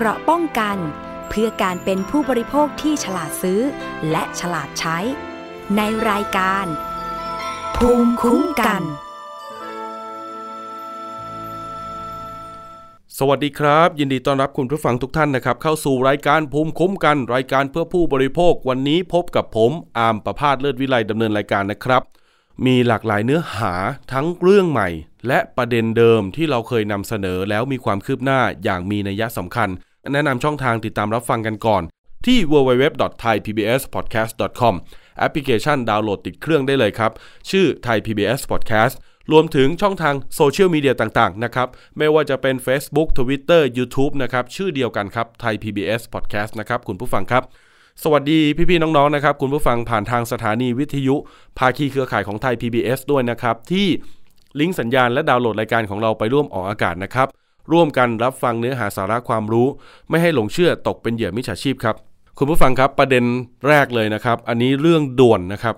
[0.00, 0.78] เกราะป้องกัน
[1.28, 3.60] เพื่อการเป็นผู้บริโภคที่ฉลาดซื้อ
[4.10, 4.98] และฉลาดใช้
[5.76, 5.80] ใน
[6.10, 6.66] รายการ
[7.76, 8.82] ภูมิคุ้มกัน
[13.18, 22.02] สวัสดีครับ ยินดีต้อนรับคุณผู้ฟังทุกท่านนะครับ เข้าสู่รายการภูมิคุ้มกัน รายการเพื่อผู้บริโภควันนี้พบกับผมอามประพาสเลิศวิไลดำเนินรายการนะครับ
[22.66, 23.74] มีหลากหลายเนื้อหา
[24.12, 24.88] ทั้งเรื่องใหม่
[25.28, 29.68] และประเด็นเดิมที่เราเคยนำเสนอแล้วมีความคืบหน้าอย่างมีนัยสำคัญ
[30.12, 31.82] แนะนำช่องทางติดตามรับฟังกันก่อน
[32.26, 34.74] ที่ www.thaipbspodcast.com
[35.18, 37.12] แอปพลิเคชันดาวน์โหลดติดเครื่องได้เลยครับ
[37.50, 38.94] ชื่อ Thai PBS Podcast
[39.32, 47.42] รวมถึงช่องทางโซเชียลมีเดียต่าง ๆ นะครับ ไม่ว่าจะเป็น Facebook Twitter YouTube นะครับ ชื่อเดียวกันครับ Thai PBS Podcast นะครับ คุณผู้ฟังครับ
[48.04, 51.16] สวัสดีพี่ๆน้องๆนะครับคุณผู้ฟังผ่านทางสถานีวิทยุ
[51.58, 53.86] ภาคีเครือข่ายของไทย PBS ด้วยนะครับ ที่
[54.58, 57.28] ลิงก์สัญญาณและดาวน์โหลดรายการของเราไปร่วมออกอากาศนะครับ
[57.72, 59.68] ร่วมกันรับฟังเนื้อหาสาระความรู้
[60.10, 61.96] ไม่ให้หลงเชื่อตกเป็นเหยื่อมิจฉาชีพครับ
[62.38, 63.24] คุณผู้ฟังครับประเด็น
[63.68, 65.74] แรกเลยนะครับ อันนี้เรื่องด่วนนะครับ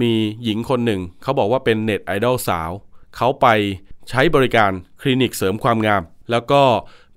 [0.00, 0.12] มี
[0.44, 2.70] หญิงคนหนึ่ง เขาบอกว่าเป็นเน็ตไอดอลสาว
[3.16, 3.46] เขาไป
[4.10, 4.70] ใช้บริการ
[5.00, 6.62] คลินิกเสริมความงาม แล้วก็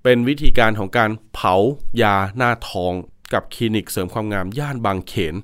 [0.03, 1.55] เป็นวิธีการของการเผา
[2.01, 2.93] ยาหน้าท้อง
[3.33, 5.35] กับคลินิกเสริมความงามย่านบางเขน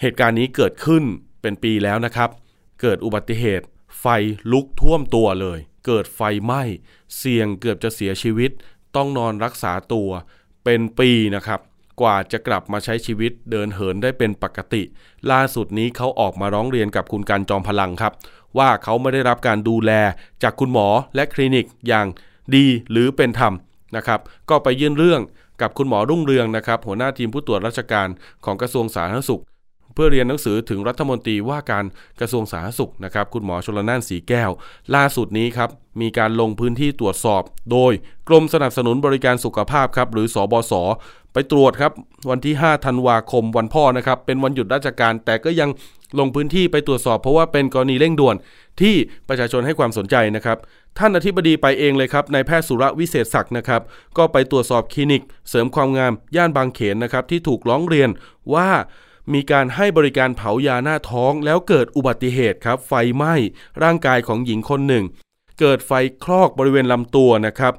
[0.00, 1.04] เหตุการณ์นี้เกิดขึ้น
[1.42, 2.30] เป็นปีแล้วนะครับ
[2.80, 3.66] เกิดอุบัติเหตุ
[4.00, 4.06] ไฟ
[4.52, 6.62] ลุกท่วมตัวเลย เกิดไฟไหม้
[7.18, 8.50] เสี่ยงเกือบจะเสียชีวิต
[8.96, 10.10] ต้องนอนรักษาตัว
[10.64, 11.60] เป็นปีนะครับ
[12.00, 14.82] กว่าจะกลับมาใช้ชีวิตเดินเหินได้เป็นปกติ
[15.30, 18.12] ล่าสุดนี้เขาออกมาร้องเรียนกับคุณการจอมพลังครับ
[18.58, 19.92] ว่าเขาไม่ได้รับการดูแล
[20.42, 22.06] จากคุณหมอและคลินิกอย่าง
[22.54, 23.54] ดีหรือเป็นธรรม
[23.96, 25.20] นะครับ ก็ไปยื่นเรื่อง
[25.60, 28.08] กับคุณหมอรุ่งเรืองนะครับ หัวหน้าทีมผู้ตรวจราชการ
[28.44, 29.42] ของกระทรวงสาธารณสุข
[29.94, 31.84] เพื่อเรียนหนังสือถึงรัฐมนตรีว่าการ
[32.20, 34.50] กระทรวงสาธารณสุขนะครับคุณหมอชลน่านสีแก้ว
[34.94, 37.92] ล่าสุดนี้ครับมีการลงพื้นที่ตรวจสอบ โดย
[38.28, 40.72] กรมสนับสนุนบริการสุขภาพครับหรือสอบศ
[41.32, 41.92] ไปตรวจครับ
[42.30, 45.70] วันที่ 5 ธันวาคมวันพ่อนะครับเป็นวันหยุดราชการแต่ก็ยัง
[46.18, 48.36] ลงพื้นที่ไปตรวจสอบ เพราะว่าเป็นกรณีเร่งด่วน
[48.80, 48.94] ที่
[49.28, 50.58] ประชาชนให้ความสนใจนะครับ
[50.98, 53.82] ท่านอธิบดีไปเองเลยครับนายแพทย์สุรวิเศษศักดิ์นะครับ
[54.18, 58.10] ก็ไปตรวจสอบคลินิก เสริมความงามย่านบางเขนนะครับที่ถูกร้องเรียน
[58.54, 58.68] ว่า
[59.34, 63.34] มีการให้บริการเผายาหน้าท้อง แล้วเกิดอุบัติเหตุครับ ไฟไหม้
[63.82, 65.04] ร่างกายของหญิงคนหนึ่ง
[65.60, 65.92] เกิดไฟ
[66.24, 67.74] คลอกบริเวณลำตัวนะครับ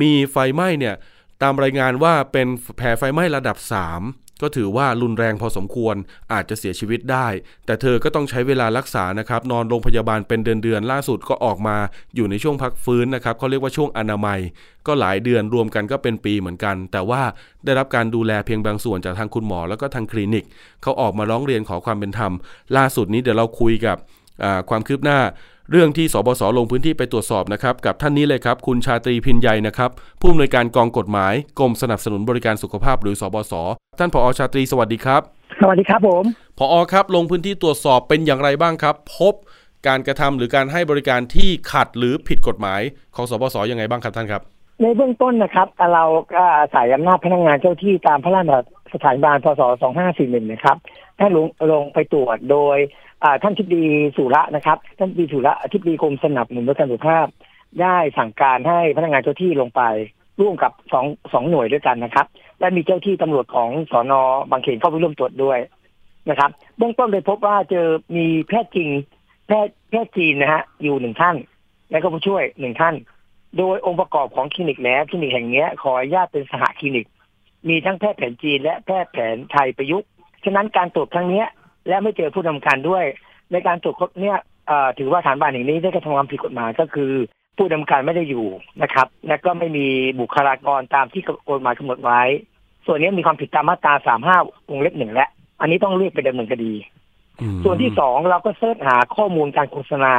[0.00, 0.94] มีไฟไหม้เนี่ย
[1.42, 2.46] ตามรายงานว่าเป็น
[2.76, 3.56] แผลไฟไหม้ระดับ
[3.98, 5.94] 3 ก็ถือว่ารุนแรงพอสมควร
[6.32, 7.26] อาจจะเสียชีวิตได้
[7.66, 11.76] แต่เธอก็ต้องใช้เวลารักษานะครับนอนโรงพยาบาลเป็นเดือนๆล่าสุดก็ออกมา
[12.16, 14.40] อยู่ในช่วงพักฟื้นนะครับเขาเรียกว่าช่วงอนามัย
[14.86, 17.22] ก็หลายเดือนรวมกันก็เป็นปีเหมือนกัน แต่ว่า
[17.64, 20.44] ได้รับการดูแลเพียงบางส่วนจากทางคุณหมอแล้วก็ทางคลินิก
[20.82, 22.32] เขาออกมาร้องเรียนขอความเป็นธรรม
[22.76, 23.96] ล่าสุดนี้เดี๋ยวเราคุยกับ
[24.70, 25.18] ความคืบหน้า
[25.72, 33.52] เรื่องที่สบศลงพื้นที่ไปตรวจสอบนะครับกับท่านนี้เลยครับ คุณชาตรีพินใหญ่นะครับผู้อำนวยการกองกฎหมายกรมสนับสนุนบริการสุขภาพหรือสบศ
[33.98, 35.22] ท่านผอชาตรีสวัสดีครับ
[35.60, 36.24] สวัสดีครับผม
[36.58, 39.34] ผอครับลงพื้นที่ตรวจสอบเป็นอย่างไรบ้างครับ พบ
[39.86, 42.80] การกระทำหรือการให้บริการที่ขัดหรือผิดกฎหมาย
[43.16, 44.42] ของสบศยังไงบ้างครับท่านครับ
[44.82, 46.04] ในเบื้องต้นนะครับ เรา
[46.34, 49.62] ก็อาศัยอำนาจพนักงานเจ้าที่ตามพระราชบัญญัติสถานบาลพศ
[50.06, 50.76] 2541นะครับ
[51.18, 52.76] ได้ลงลงไปตรวจโดย
[53.42, 53.84] ท่านทิบดี
[54.16, 57.26] สุระนะครับ ท่านทิบดีสุระทิบดีกรมสนับสนุนบริการสุขภาพ
[57.82, 59.82] ได้สั่งการให้พนักงานเจ้าที่ลงไป
[60.40, 62.26] ร่วมกับสองสองหน่วยด้วยกันนะครับ
[62.60, 64.20] และมีเจ้าที่ตำรวจของสอนอ
[64.50, 65.58] บางเขนเข้าไปร่วมตรวจด้วย
[66.30, 67.86] นะครับ เบื้องต้นไปพบว่าเจอ
[68.16, 68.88] มีแพทย์จริง
[69.46, 71.36] แพทย์แพทย์จีนนะฮะอยู่หนึ่งท่าน
[71.90, 72.94] และก็ผู้ช่วยหนึ่งท่าน
[73.58, 77.06] โดยองค์ประกอบของคลินิกแล้วคลินิกแห่งนี้ขออนุญาตเป็นสหคลินิก
[77.68, 80.08] มีทั้งแพทย์แผนจีนและแพทย์แผนไทยประยุกต์
[80.44, 81.44] ฉะนั้นการตรวจครั้งนี้
[81.88, 83.04] และไม่เจอผู้ดำเนินการด้วย
[83.52, 84.38] ในการตรวจค้นเนี่ย
[84.98, 87.12] ถือว่าฐานบ้านแห่งนี้ได้กระทำความผิดกฎหมายก็คือ
[87.56, 88.46] ผู้ดำเนินการไม่ได้อยู่
[88.82, 89.86] นะครับ และก็ไม่มี
[90.20, 92.22] บุคลากรตามที่กฎหมายกำหนดไว้
[92.86, 94.38] ส่วนนี้มีความผิดตามมาตราสามห้า
[94.70, 95.28] วงเล็บหนึ่งและ
[95.60, 96.72] อันนี้ต้องเรียกไปดำเนินคดี
[97.64, 100.12] ส่วนที่สองเราก็เสิร์ชหาข้อมูลการโฆษณา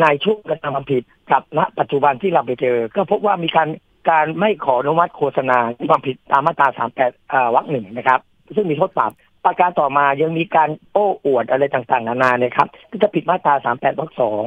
[0.00, 1.02] ในช่วงกระทำความผิด
[1.32, 3.68] กับณ ปัจจุบันที่เราไปเจอ ก็พบว่ามีการ
[4.10, 7.10] การไม่ขออนุมัติโฆษณามีความผิดตามมาตราสามแปด
[7.54, 8.20] วรรคหนึ่งนะครับ
[8.56, 9.12] ซึ่งมีโทษปรับ
[9.44, 14.42] ประการต่อมายังมีการโอ้อวดอะไรต่างๆ นานาเนี่ยครับที่จะผิดมาตราสามแปดวรรคสอง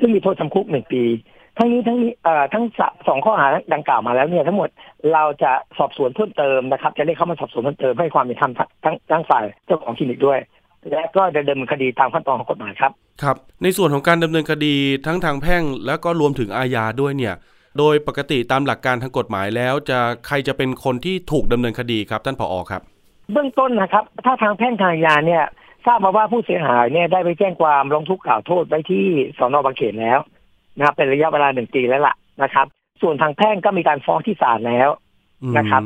[0.00, 1.02] ซึ่งมีโทษจำคุกหนึ่งปี
[1.58, 2.12] ทั้งนี้ทั้งนี้
[2.52, 2.64] ทั้ง
[3.08, 4.68] สองข้อหาดังกล่าวมาแล้วเนี่ย ทั้งหมด
[5.12, 8.52] เราจะสอบสวนเพิ่มเติมนะครับ จะได้เข้ามาสอบสวนเพิ่มเติมให้ความเป็นธรรม
[8.84, 10.38] ทั้งทั้งฝ่ายเจ้าของคลินิกด้วย
[10.90, 12.92] และก็ดำเนินคดีตามขั้นตอนของกฎหมายครับ
[13.22, 14.74] ครับ ในส่วนของการดำเนินคดี
[15.06, 17.34] ทั้งทางแพ่ง แล้วก็รวมถึงอาญาด้วยเนี่ย
[17.78, 22.82] โดยปกติตามหลักการทางกฎหมายแล้ว จะใครจะเป็นคนที่ถูกดำเนินคดีครับท่านผอครับ
[23.32, 25.44] เบื้องต้นนะครับ ถ้าทางแพ่งทางอาญาเนี่ย
[25.86, 29.04] ทราบมาว่าผู้เสียหายเนี่ยได้ไปแจ้งความร้องทุกข์กล่าวโทษไว้ที่
[29.38, 30.18] สอนอบางเขนแล้ว
[30.76, 32.66] นะครับเป็นระยะเวลาหนึ่งปีแล้วล่ะนะครับ
[33.02, 34.88] ส่วนทางแพ่งก็มีการฟ้องที่ศาลแล้ว
[35.58, 35.82] นะครับ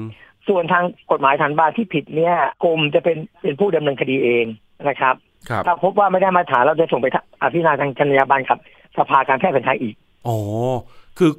[0.48, 2.34] ส่วนทางกฎหมายฐานบาลที่ผิดเนี่ย
[2.64, 4.44] กรมจะเป็นเป็นผู้ดำเนินคดีเอง
[4.88, 5.14] นะครับ
[5.48, 8.58] ครับถ้าพบว่าไม่ได้มาตรฐานเราจะส่งไปทะอภิจารณาทางจรรยาบรรณกับ
[8.98, 9.94] สภาการแพทย์แผนไทยอีก
[10.26, 10.38] อ๋อ
[11.18, 11.32] คือ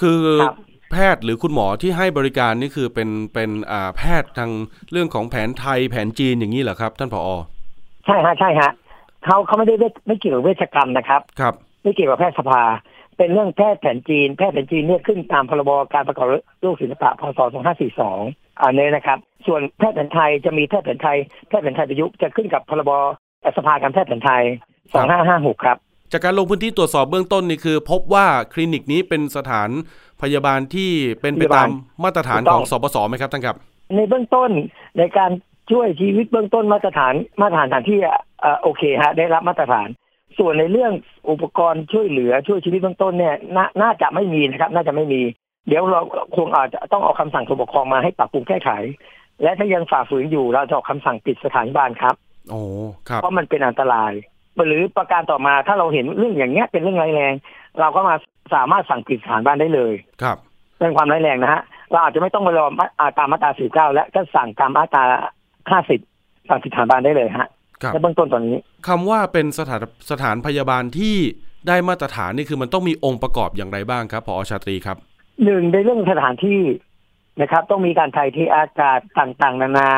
[0.00, 0.56] คือครับ
[0.92, 4.50] แพทย์หรือคุณหมอที่ให้บริการนี่คือเป็นเป็นอ่าแพทย์ทาง
[4.92, 7.28] เรื่องของแผนไทยแผนจีนอย่างนี้เหรอครับ ท่านผอ
[8.06, 8.70] ใช่ฮะใช่ฮะ
[9.24, 12.62] เขาเขาไม่ได้เวชไม่เกี่ยวกับเวชกรรมนะครับ ครับ ไม่เกี่ยวกับแพทยสภา
[13.16, 16.26] เป็นเรื่องแพทย์แผนจีน แพทย์แผนจีนเนี่ยขึ้นตามพรบการประกอบ
[16.60, 17.40] โรคศิลปะพศ
[18.00, 22.90] 2542อันนี้นะครับ ส่วนแพทย์แผนไทยจะมีแพทย์แผนไทยแพทย์แผนไทยประยุกต์จะขึ้นกับพรบ
[23.56, 24.44] สภาการแพทย์แผนไทย
[25.04, 25.78] 2556 ครับ
[26.14, 29.70] จากการลงพื้นที่ตรวจสอบเบื้องต้นนี่คือ พบว่าคลินิกนี้เป็นสถาน
[30.22, 30.90] พยาบาลที่
[31.20, 31.68] เป็นไปตาม
[32.04, 33.56] มาตรฐานของสปสไหมครับท่านครับ
[33.96, 34.50] ในเบื้องต้น
[34.98, 35.30] ในการ
[35.72, 37.98] ช่วยชีวิตเบื้องต้นมาตรฐานมาตรฐานสถานที่
[38.40, 39.88] เอ่อโอเคฮะได้รับมาตรฐาน
[40.38, 40.92] ส่วนในเรื่อง
[41.30, 45.22] อุปกรณ์ช่วยเหลือช่วยชีวิตเบื้องต้นเนี่ยนาน่าจะไม่มีนะครับ น่าจะไม่มี
[45.68, 46.00] เดี๋ยวเรา
[46.36, 48.70] คงอาจจะต้องเอาคำสั่งผู้ปกครองมาให้ปรับปรุงแก้ไข
[49.42, 52.14] และถ้ายังฝ่าฝืนอยู่เราจะออกคำสั่งปิดสถานบาลครับ
[52.50, 52.60] โอ้
[53.08, 54.12] ครับเพราะมันเป็นอันตราย
[54.66, 57.34] หรือประการต่อมาถ้าเราเห็นเรื่องอย่างเงี้ยเป็นเรื่องร้ายแรง
[57.80, 58.14] เราก็มา
[58.54, 60.36] สามารถสั่งปิดสถานบ้านได้เลยครับ
[60.78, 63.50] เป็นความร้ายแรงนะฮะเราอาจจะไม่ต้องไปรอมาอ่าตามมาตรา
[63.90, 65.04] 49และก็สั่งตามมาตรา
[65.70, 67.48] 50สั่งปิดสถานบ้านได้เลยฮะ
[67.82, 68.56] ครับในเบื้องต้นตอนนี้
[68.88, 69.80] คำว่าเป็นสถาน
[70.10, 71.16] สถานพยาบาลที่
[71.68, 74.96] ได้มาตรฐานนี่คือมันต้องมีองค์ประกอบอย่างไรบ้างครับผอชาตรีครับ
[75.44, 76.60] หนึ่งในเรื่องสถานที่
[77.40, 79.88] นะครับ ต้องมีการถ่ายเทอากาศต่างๆ นานา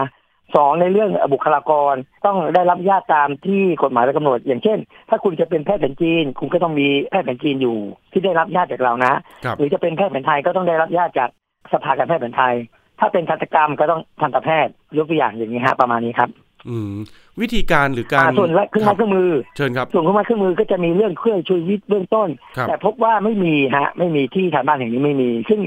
[0.55, 1.95] สองในเรื่องบุคลากร
[2.27, 4.79] ต้องได้รับญาตตามที่กฎหมายกำหนด อย่างเช่น
[5.11, 7.79] ถ้าคุณจะเป็นแพทย์แผนจีน คุณก็ต้องมีแพทย์แผนจีนอยู่
[8.13, 9.15] ที่ได้รับญาตจากเรานะ
[9.45, 11.31] ครับหรือจะเป็นแพทย์แผนไทยก็ต้องได้รับญาตจาก
[11.73, 12.55] สภาการแพทย์แผนไทย
[13.01, 16.31] ถ้าเป็นทันตกรรมก็ต้องทันตแพทย์ยกตัวอย่างอย่างนี้ฮะประมาณนี้ครับ
[16.69, 16.97] อืม
[17.41, 25.61] วิธีการหรือการอ่าส่วนเครื่องคไม้รับเครื่องมือเชิญครับส่วนเครื่องไม้เครื่องมือก็จะมีเรื่องเครื่องช่วยชีวิตเบื้องต้นครับแต่พบว่าไม่มีฮะ ไม่มีที่ฐานบ้านแห่งนี้ไม่มี ซึ่ง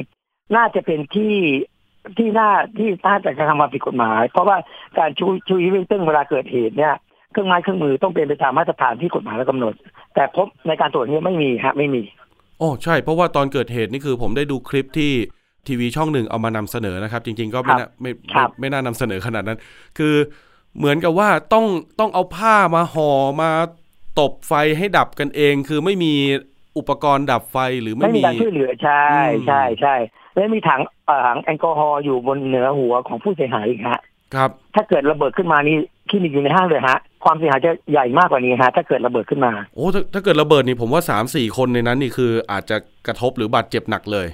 [0.55, 1.35] น่าจะเป็นที่
[2.17, 4.57] ที่น่าที่น่าจะกระทำความผิดกฎหมาย เพราะว่า
[4.97, 6.93] การช่วยช่วยชีวิตเบื้องต้นเวลาเกิดเหตุเนี่ย
[7.31, 9.73] เครื่องไม้เครื่องมือต้องเป็นไปตามมาตรฐานที่กฎหมายกำหนด
[10.13, 12.01] แต่พบในการตรวจนี้ไม่มีฮะไม่มี
[12.57, 15.11] โอ้ใช่ เพราะว่าตอนเกิดเหตุนี่คือผมได้ดูคลิปที่
[15.67, 19.57] ทีวีช่องหนึ่งเอามานำเสนอนะครับ จริง ๆ ก็ไม่น่าไม่ครัไม่บไม่น่านำเสนอขนาดนั้น
[19.97, 20.15] คือ
[20.77, 21.65] เหมือนกับว่าต้อง
[21.99, 23.11] ต้องเอาผ้ามาห่อ
[23.41, 23.49] มา
[24.19, 26.13] ตบไฟให้ดับกันเอง คือไม่มี
[26.77, 29.89] อุปกรณ์ดับไฟหรือไม่ไม่มีมีการช่วยเหลือใช่อืมใช่ใช่
[30.35, 34.01] และมีถังเอ่อถังแอลกอฮอล์อยู่บนเหนือหัวของผู้เสียหายอีกฮะ
[34.35, 35.77] ครับ ถ้าเกิดระเบิดขึ้นมานี่
[36.09, 42.77] คลินิกอยู่ในห้างเลยฮะ ความเสียหายจะใหญ่มากกว่านี้ฮะ ถ้าเกิดระเบิดขึ้นมา โอ้ถ้าถ้าเกิดระเบิดนี่ผมว่าสามสี่คนในนั้นนี่คืออาจจะ
[43.07, 44.27] กระทบหรือบาดเจ็บหนักเลย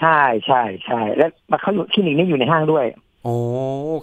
[0.00, 2.84] ใช่ใช่ใช่และมาเขาอยู่คลินิกนี้อยู่ในห้างด้วย
[3.24, 3.36] โอ้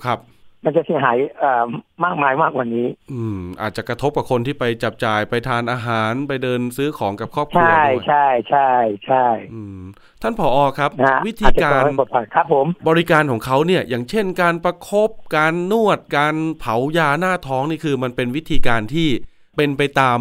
[0.06, 0.20] ครับ
[0.66, 1.66] มันจะเสียหายเอ่อ
[2.04, 8.70] มากมายมากกว่านี้ อืม อาจจะกระทบกับคนที่ไปจับจ่ายไปทานอาหารไปเดินซื้อของกับครอบครัวใช่ด้วยใช่ใช่
[9.08, 9.82] ใช่อืม
[10.22, 19.10] ท่านผอครับนะฮะวิธีการอจจะเดปลอดภัยครับผม บริการของเขาเนี่ย อย่างเช่นการประคบการนวดการเผายาหน้าท้องนี่คือ มันเป็นวิธีการที่
[19.58, 20.20] เป็นไปตาม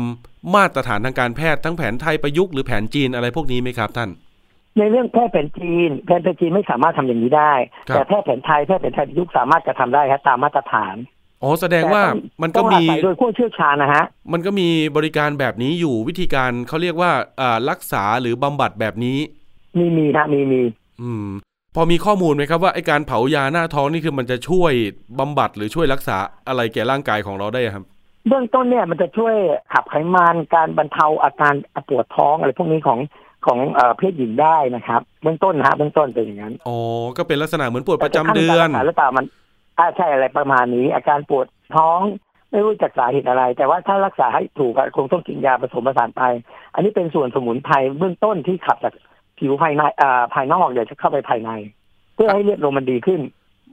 [0.55, 4.11] มาตรฐานทางการแพทย์ทั้งแผนไทยประยุกต์หรือแผนจีนอะไรพวกนี้ไหมครับท่าน
[4.79, 7.53] ในเรื่องแพทย์แผนจีนแพทย์แผนจีนไม่สามารถทำอย่างนี้ได้
[7.89, 10.97] ครับแต่แพทย์แผนไทยแพทย์แผนไทยประยุกต์สามารถกระทำได้ครับตามมาตรฐาน
[11.43, 19.19] อ๋อแสดงว่าแต่ต้องมันก็ต้องมีอาศัยโดยผู้เชี่ยวชาญนะฮะมันก็มีบริการแบบนี้อยู่วิธีการเขาเรียกว่าอ่ารักษาหรือบำบัดแบบนี้
[19.79, 20.63] มีมีฮะมีมี
[21.03, 21.29] อืม
[21.75, 24.73] พอมีข้อมูลไหมครับว่าไอการเผายาหน้าท้องนี่คือมันจะช่วย
[25.19, 26.17] บำบัดหรือช่วยรักษา
[26.49, 27.85] อะไรแก่ร่างกายของเราได้ครับ
[28.29, 29.35] เบื้องต้นเนี่ยมันจะช่วย
[29.73, 31.55] ขับไขมันการบรรเทาอาการ
[31.89, 32.99] ปวดท้องอะไรพวกนี้ของ
[33.47, 36.79] ของเอ่อเพศหญิงได้นะครับเบื้องต้นนะฮะเบื้องต้นเป็นอย่างนั้นอ๋อ
[37.17, 39.25] ก็เป็นลักษณะเหมือนปวดประจำเดือนแต่จะขั้นการรักษาหรือเปล่ามัน
[39.79, 42.01] อ่าใช่อะไรประมาณนี้ อาการปวดท้อง
[42.51, 46.23] ไม่รู้จากสาเหตุอะไร แต่ว่าถ้ารักษาให้ถูกอะคงต้องกินยาผสมผสานไป
[46.75, 48.95] อันนี้เป็นส่วนสมุนไพรเบื้องต้นที่ขับจาก
[49.39, 51.51] ผิวภายในอ่าภายนอกเดี๋ยวจะเข้าไปภายใน
[52.15, 53.21] เพื่อให้เลือดลมมันดีขึ้น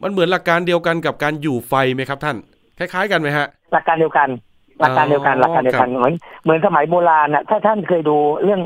[0.03, 2.37] มันเหมือนหลักการเดียวกันกับการอยู่ไฟไหมครับท่าน
[2.77, 4.29] คล้ายๆ กันไหมฮะ หลักการเดียวกัน
[4.79, 6.13] หลักการเดียวกันอ๋อหลักการเดียวกันเหมือน
[6.43, 8.61] เหมือนสมัยโบราณน่ะถ้าท่านเคยดูเรื่อง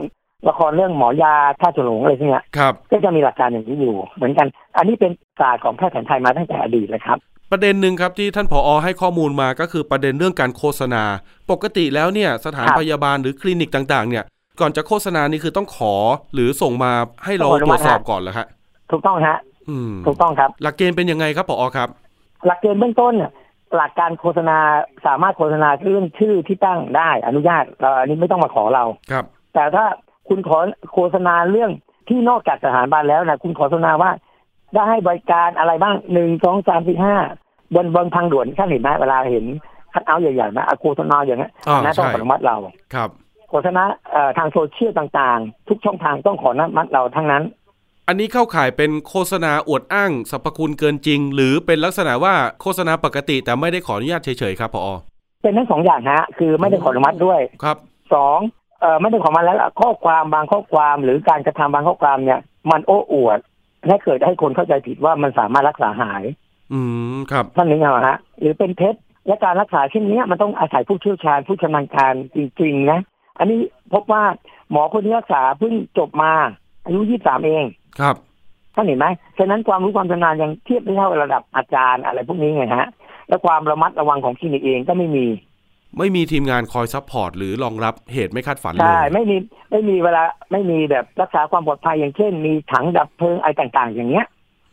[0.49, 7.17] ละครเรื่องหมอยาท่าฉลงอะไรพวกเนี้ยครับ ก็จะมีหลักการอย่างนี้อยู่ เหมือนกัน อันนี้เป็นศาสตร์ของแพทย์แผนไทยมาตั้งแต่อดีตเลยครับ
[7.51, 11.03] ประเด็นหนึ่งครับที่ท่านผอ ให้ข้อมูลมาก็คือประเด็นเรื่องการโฆษณา
[11.51, 14.23] ปกติแล้วเนี่ยสถานครับพยาบาลหรือคลินิกต่างๆ เนี่ย
[14.61, 15.93] ก่อนจะโฆษณานี่คือต้องขอ
[16.33, 16.91] หรือส่งมา
[17.25, 18.47] ให้เราขออนุตรมัวติจสอบฮะก่อนเหรอฮะ
[18.91, 19.37] ถูกต้องฮะ
[19.69, 21.89] อืมถูกต้องครับ หลักเกณฑ์เป็นยังไงครับผอครับ
[22.45, 23.31] หลักเกณฑ์เบื้องต้นเนี่ย
[23.75, 24.57] หลักการโฆษณา
[25.05, 29.85] สามารถโฆษณาเรื่องชื่อที่ตั้งได้อนุญาตเอ่ออันนี้ไม่ต้องมาขอเราครับแต่ถ้า
[30.29, 30.57] คุณขอ
[30.93, 31.71] โฆษณาเรื่อง
[32.09, 34.11] ที่นอกจากสถานบาลแล้วนะคุณขอโฆษณาว่า
[34.73, 37.15] ได้ให้บริการอะไรบ้างหนึ่งสองสามสี่ห้า
[37.75, 39.45] บนบนทางด่วนท่านเห็นไหมเวลาเห็น
[39.93, 42.55] คัดเอาท์ใหญ่ๆไหมอะโฆษณาอย่างเงี้ยอ่านะต้องใช่ขออนุมัติเรา
[42.93, 43.09] ครับ
[43.49, 47.43] โฆษณาเอ่อทางโซเชียลต่างๆ ทุกช่องทางต้องขออนุมัติเราทั้งนั้น
[48.07, 54.89] อันนี้เข้าข่ายเป็นโฆษณาอวดอ้างสรรพคุณเกินจริง หรือเป็นลักษณะว่าโฆษณาปกติแต่ไม่ได้ขออนุญาตเฉยๆครับพอ
[55.43, 57.77] เป็นทั้งสองอย่างฮะคือไม่ได้ขออนุมัติด้วยครับ
[58.13, 58.39] สอง
[58.79, 62.39] เอ่อไม่ได้ขออนุมัติแล้วข้อความบางข้อความหรือการกระทำบางข้อความเนี่ย
[62.71, 63.39] มันโอ้อวด
[63.87, 66.23] และเกิดให้คนเข้าใจผิดว่ามันสามารถรักษาหาย
[66.73, 66.79] อื
[67.15, 68.95] มครับท่านนึกเอาฮะ หรือเป็นเท็จ
[69.27, 72.99] และการรักษาเช่นเนี้ยมันต้องอาศัยผู้เชี่ยวชาญผู้ชำนาญการจริงๆนะ
[73.39, 73.59] อันนี้
[73.93, 74.23] พบว่า
[74.71, 76.31] หมอคนที่รักษาเพิ่งจบมา
[76.85, 77.63] อายุยี่สามเอง
[77.99, 78.15] ครับ
[78.75, 79.07] ท่านเห็นไหม
[79.37, 82.89] ฉะนั้นความรู้ความชำนาญยังเทียบไม่เท่าระดับอาจารย์อะไรพวกนี้ไงฮะ
[83.29, 85.25] และความระมัดระวังของคลินิกเองก็ไม่มี
[85.97, 89.37] ไม่มีทีมงานคอย support หรือรองรับเหตุไม่คาดฝันเลใช่ยไม่มี
[89.71, 94.25] ไม่มีเวลาไม่มีแบบรักษาความปลอดภัยอย่างเช่น มีถังดับเพลิงอะไรต่างๆ อย่างเงี้ย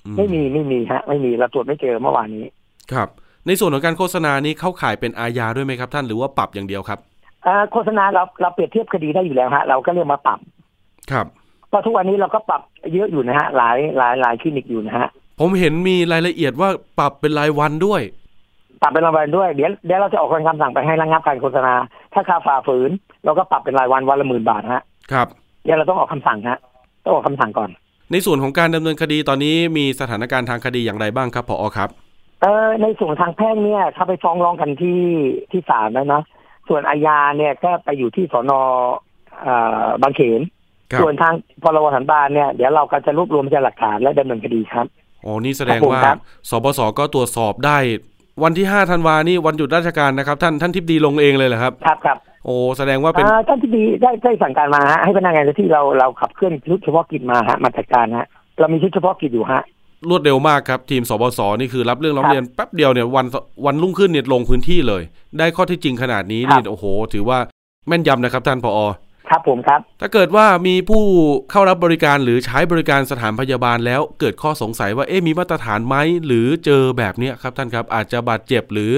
[0.06, 2.44] อืไม่มีไม่มีฮะ ไม่มีเราตรวจไม่เจอเมื่อวานนี้
[2.92, 3.09] ครับ
[3.47, 6.99] ในส่วนของการโฆษณานี้เข้าข่ายเป็นอาญาด้วยไหมครับ ท่านหรือว่าปรับอย่างเดียวครับ
[7.44, 10.38] เอ่อโฆษณาเราเราเปรียบเทียบคดีได้อยู่แล้วฮะ เราก็เรียกมาปรับ
[11.12, 11.26] ครับ
[11.73, 12.62] ก็ทุกวันนี้เราก็ปรับ
[12.94, 15.09] เยอะอยู่นะฮะ หลายหลายหลายคลินิกอยู่นะฮะ
[15.40, 16.68] ผมเห็นมีรายละเอียดว่า
[16.99, 18.02] ปรับเป็นรายวันด้วย
[18.85, 21.75] ปรับเป็นรายวันด้วย เดี๋ยวเดี๋ยวเราจะออกคำสั่งไปให้ระงับการโฆษณา
[22.14, 22.91] ถ้าค่าฝ่าฝืน
[23.25, 25.29] เราก็ปรับเป็นรายวันวันละหมื่นบาทฮะครับ
[25.64, 26.59] เดี๋ยวเราต้องออกคำสั่งฮะ
[27.05, 27.71] ต้องออกคำสั่งก่อน
[28.12, 31.88] ในส่วนของการดำเนินคดีตอนนี้มีสถานการณ์ทางคดีอย่างไรบ้างครับพอครับ
[32.43, 35.03] เออในส่วนทางแพ่งเนี่ยเขาไปฟ้องร้องกันที่
[35.50, 36.23] ที่ศาลแล้วนะ
[36.69, 38.61] ส่วนอาญาเนี่ยก็ไปอยู่ที่สอนอ
[40.03, 40.41] บางเขน
[40.93, 44.87] ครับส่วนทางพรบสันบาลเนี่ยเดี๋ยวเราก็จะรวบรวมพยานหลักฐานและดำเนินคดีครับ
[45.25, 46.19] อ๋อนี่แสดงว่าครับ
[46.50, 47.79] สบสก็ตรวจสอบได้
[48.43, 58.26] วันที่5ธันวานี่วันหยุดราชการนะครับ ท่านท่านทิพดีลงเองเลยเหรอครับ ครับครับโอ้แสดงว่าเป็นอ่าท่านที่ดีได้ได้สั่งการมาฮะให้พนักงานเจ้าที่เราเราขับเคลื่อนชุดเฉพาะกิจมาฮะมาจัดการฮะ
[58.61, 59.62] เรามีชุดเฉพาะกิจอยู่ฮะ
[60.09, 63.26] รวดเร็วมากครับ ทีมสบสนี่คือรับเรื่องร้องครับเรียนแป๊บเดียวเนี่ยวัน
[63.67, 65.03] วันรุ่งขึ้นเนี่ยลงพื้นที่เลย
[65.38, 67.38] ได้ข้อที่จริงขนาดนี้ครันี่บโอ้โห ถือว่า
[67.88, 68.79] แม่นยำนะครับท่านผอ
[69.35, 71.03] ครับผมครับ ถ้าเกิดว่ามีผู้
[71.50, 78.93] เข้ารับบริการหรือใช้บริการสถานพยาบาลแล้วเกิดข้อสงสัยว่าเอ๊ะมีมาตรฐานไหมหรือเจอแบบเนี้ยครับท่านครับอาจจะบาดเจ็บหรือ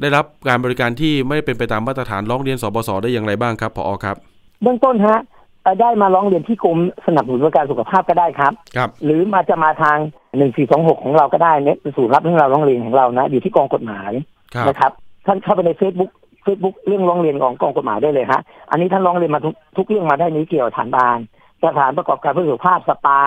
[0.00, 4.16] ได้รับการบริการที่ไม่ได้เป็นไปตามมาตรฐานร้องเรียนสบสได้อย่างไรบ้างครับผอครับ
[4.62, 5.18] เบื้องต้นฮะ
[5.62, 9.98] เอ่อได้มาร้องเรียนที่กรมสนับสนุนบริการสุขภาพก็ได้ครับ ครับ หรือมาจะมาทาง
[10.38, 14.12] หนึ่งสี่สองหกของเราก็ได้เนี่ยเป็นศูนย์รับเรื่องราวร้องเรียนของเรานะ อยู่ที่กองกฎหมาย
[14.54, 14.92] ครับนะครับ
[15.26, 16.10] ท่านเข้าไปในเฟซบุ๊ก
[16.42, 21.18] เฟซบุ๊กเรื่องร้องเรียนของกองกฎหมายได้เลยฮะ อันนี้ท่านร้องเรียนมาทุกทุกเรื่องมาได้นี้เกี่ยวกับสถานพยาบาล
[21.64, 23.20] สถานประกอบการเพื่อสุขภาพสปา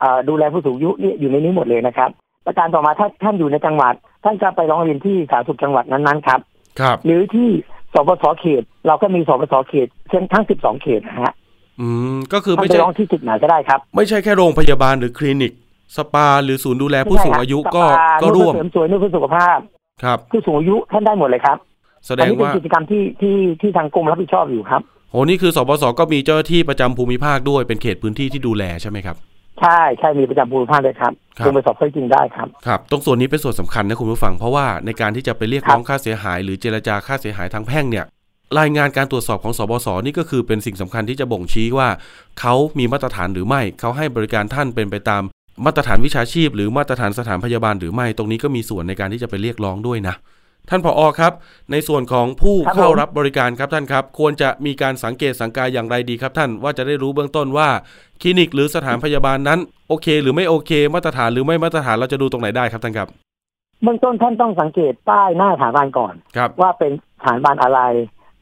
[0.00, 2.10] เอ่อดูแลผู้สูงอายุเนี่ยอยู่ในนี้หมดเลยนะครับ
[2.46, 3.94] ประการต่อมาถ้าท่านอยู่ในจังหวัด
[4.24, 6.40] ท่านจะไปร้องเรียนที่สาธารณสุขจังหวัดนั้นๆครับ
[6.80, 7.48] ครับ หรือที่
[7.94, 11.32] สบสเขต เราก็มีสบสเขตเช่นทั้ง 12 เขตนะฮะ
[11.80, 15.52] อืม ก็คือท่านไม่ไปใช่ร้องที่จุดไหนก็ได้ครับ ไม่ใช่แค่โรงพยาบาลหรือคลินิก
[15.96, 19.58] สปาหรือศูนย์ดูแลผู้สูงอายุก็สปาก็ร่วมนวดเสริมสวยนวดเพื่อสุขภาพ
[20.02, 21.58] ครับ ผู้สูงอายุท่านได้หมดเลยครับ
[22.06, 29.16] แสดอันงนี้เป็นว่ากิจกรรมที่ที่ที่ทางกรมรับผิดชอบอยู่ครับโหนี่คือสบสก็มีเจ้าหน้าที่ประจำภูมิภาคด้วยเป็นเขตพื้นที่ที่ดูแลใช่ไหมครับ
[29.60, 38.04] ใช่ใช่มีประจำภูมิภาคเลยครับครับลงไปสอบข้อเท็จจริงได้ครับครับ ตรงส่วนนี้เป็นส่วนสำคัญนะคุณผู้ฟังเพราะว่าในการที่จะไปเรียกครับร้องค่าเสียหาย หรือเจรจาค่าเสียหายทางแพ่งเนี่ย
[38.58, 41.88] รายงานการตรวจสอบของสบสนี่ก็คือเป็นสิ่งสำคัญที่จะบ่งชี้ว่า
[42.40, 45.22] เขามีมาตรฐานหรือไม่ เขาให้บริการท่านเป็นไปตาม
[45.64, 50.14] มาตรฐานวิชาชีพ หรือมาตรฐานสถานพยาบาลหรือไม่ ตรงนี้ก็มีส่วนในการที่จะไปเรียกร้องด้วยนะ
[50.70, 51.32] ท่านผอครับ
[51.72, 57.68] ในส่วนของผู้ครับเข้าผมรับบริการครับท่านครับ ควรจะมีการสังเกตสังกาอย่างไรดีครับ ท่านว่าจะได้รู้เบื้องต้นว่า
[58.22, 63.08] คลินิกหรือสถานพยาบาลนั้น โอเค หรือไม่โอเค มาตรฐานหรือไม่มาตรฐานเราจะดูตรงไหนได้ครับท่านครับ
[63.82, 67.80] เบื้องต้นท่านต้องสังเกตป้ายหน้าสถานบาลก่อนครับว่าเป็นสถานบาลอะไร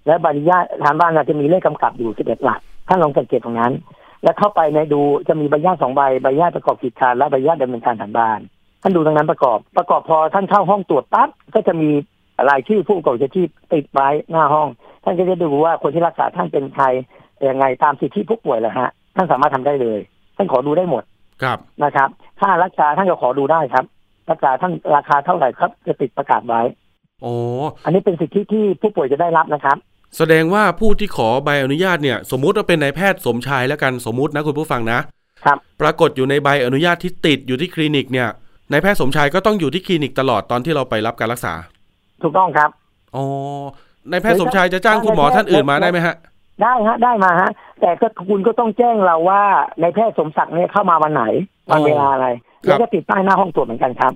[0.06, 3.72] และใบอนุญาตสถานบาลเราจะมีเลขกำกับอยู่11หลักท่านลองสังเกตตรงนั้น
[4.22, 8.38] แล้วเข้าไปในดูจะมีใบอนุญาตสองใบใบอนุญาตประกอบกิจการและใบอนุญาตดำเนินการสถานบาล
[8.82, 11.90] ท่านดูตรงนั้นประกอบ ประกอบพอท่านเข้าห้องตรวจปั๊บก็จะมี
[12.50, 14.68] รายชื่อผู้ประกอบวิชาชีพติดไว้หน้าห้อง
[15.04, 16.84] ท่านก็จะดูว่าคนที่รักษาท่านเป็นใคร
[17.48, 20.00] ยังไงตามสิทธิผู้ป่วยแหละฮะ ท่านสามารถทำได้เลย
[20.36, 21.02] ท่านขอดูได้หมด
[21.42, 22.08] ครับนะครับ
[22.40, 23.84] ค่ารักษาท่านก็ขอดูได้ครับ
[24.30, 26.62] รักษาท่านราคาเท่าไหร่ครับ จะติดประกาศไว้
[27.22, 27.32] โอ้
[27.84, 29.76] อันนี้เป็นสิทธิที่ผู้ป่วยจะได้รับนะครับ
[30.16, 34.98] แสดงว่าผู้ที่ขอใบอนุญาตเนี่ย สมมุติว่าเป็นนายแพทย์สมชายแล้วกันสมมุตินะคุณผู้ฟังนะ
[35.44, 38.28] ครับ ปรากฏอยู่ในใบอนุญาตที่ติดอยู่ที่คลินิกเนี่ย
[38.70, 41.54] นายแพทย์สมชายก็ต้องอยู่ที่คลินิกตลอดตอนที่เราไปรับการรักษา
[42.22, 42.70] ถูกต้องครับ
[43.16, 43.24] อ๋อ
[44.10, 46.16] นายแพทย์สมชายจะจ้างคุณหมอท่านอื่นมาได้ไหมฮะ
[46.62, 47.50] ได้ฮะ ได้มาฮะ
[47.80, 49.42] แต่ก็คุณก็ต้องแจ้งเราว่า
[49.80, 51.24] ในายแพทย์สมศักดิ์เนี่ยเข้ามาวันไหน
[51.70, 54.12] วันเวลาอะไรครับแล้วก็ติดป้ายหน้าห้องตรวจเหมือนกันครับ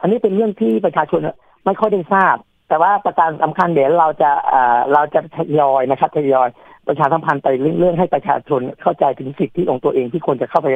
[0.00, 1.20] อันนี้เป็นเรื่องที่ประชาชน
[1.64, 2.36] ไม่ค่อยได้ทราบ
[2.68, 6.48] แต่ว่าประการสำคัญเดี๋ยวเราจะเอ่อเราจะทยอยนะครับทยอย
[6.88, 10.68] ประชาสัมพันธ์ไปเรื่องๆให้ประชาชนเข้าใจถึงสิทธิของตัวเองที่ควรจะเข้าไป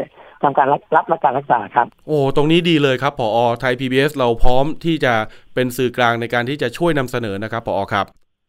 [0.43, 5.15] ทำการรับรับรับการรักษาครับ โอ้ตรงนี้ดีเลยครับผอไทย PBS เราพร้อมที่จะ
[5.55, 8.07] เป็นสื่อกลางในการที่จะช่วยนำเสนอนะครับผอครับ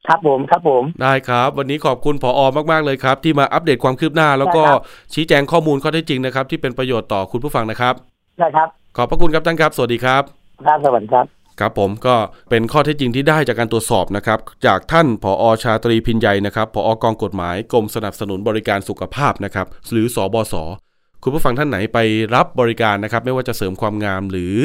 [0.08, 4.82] ครับผมครับผมได้ครับ วันนี้ขอบคุณผออมากๆเลยครับ ที่มาอัปเดตความคืบหน้า แล้วก็ได้ครับ
[5.14, 7.94] ชี้แจงข้อมูลข้อเท็จจริงนะครับที่เป็นประโยชน์ต่อคุณผู้ฟังนะครับ
[8.40, 8.68] ได้ครับ
[8.98, 10.24] ขอบพระคุณครับท่านครับ สวัสดีครับ
[10.66, 12.16] ครับสวัสดีครับ ครับผมก็
[12.50, 20.54] เป็นข้อเท็จจริงที่ได้จากการตรวจสอบนะครับ จากท่านผอชาตรีพินใยนะครับผอกองกฎหมายกรมสนับสนุนบริการสุขภาพนะครับหรือสอบศ
[21.24, 22.00] คุณผู้ฟังท่านไหนไป
[22.36, 24.56] รับบริการนะครับ ไม่ว่าจะเสริมความงามหรือ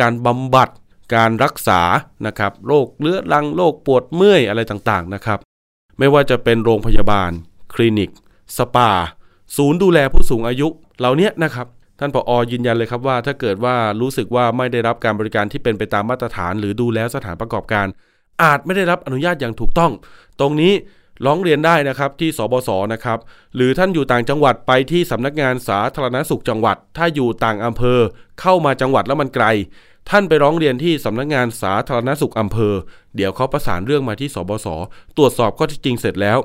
[0.00, 0.68] การบำบัด
[1.14, 1.80] การรักษา
[2.26, 5.38] นะครับโรคเรื้อรังโรคปวดเมื่อยอะไรต่างๆนะครับ
[5.98, 7.30] ไม่ว่าจะเป็นโรงพยาบาล
[7.74, 8.10] คลินิก
[8.56, 8.90] สปา
[9.56, 11.66] ศูนย์ดูแลผู้สูงอายุเหล่านี้นะครับ
[11.98, 17.86] ท่านผอยืนยันเลยครับว่า ถ้าเกิดว่ารู้สึกว่าไม่ได้รับการบริการที่เป็นไปตามมาตรฐาน หรือดูแล้วสถานประกอบการ
[18.42, 19.92] อาจไม่ได้รับอนุญาตอย่างถูกต้อง
[20.40, 20.72] ตรงนี้
[21.26, 23.18] ร้องเรียนได้นะครับที่สบศนะครับ
[23.56, 27.98] หรือท่านอยู่ต่างจังหวัดไปที่สำนักงานสาธารณสุขจังหวัด ถ้าอยู่ต่างอำเภอ
[28.40, 29.46] เข้ามาจังหวัดแล้วมันไกล
[30.10, 32.74] ท่านไปร้องเรียนที่สำนักงานสาธารณสุขอำเภอ
[33.16, 34.66] เดี๋ยวเขาประสานเรื่องมาที่สบศ
[35.16, 36.38] ตรวจสอบข้อเท็จจริงเสร็จแล้ว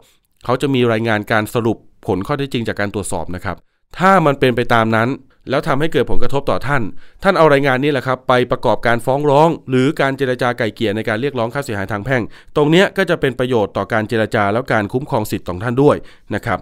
[0.45, 3.55] เขาจะมีรายงานการสรุปผลข้อเท็จจริงจากการตรวจสอบนะครับ
[4.00, 5.10] ถ้ามันเป็นไปตามนั้น
[5.50, 6.81] แล้วทำให้เกิดผลกระทบต่อท่าน
[7.23, 12.23] ท่านเอารายงานนี้แหละครับ ไปประกอบการฟ้องร้อง หรือการเจรจาไก่เกลี่ยในการเรียกร้องค่าเสียหายทางแพ่ง
[12.55, 15.95] ตรงเนี้ยก็จะเป็นประโยชน์ต่อการเจรจาแล้วการคุ้มครองสิทธิ์ของท่านด้วย
[16.35, 16.59] นะครับ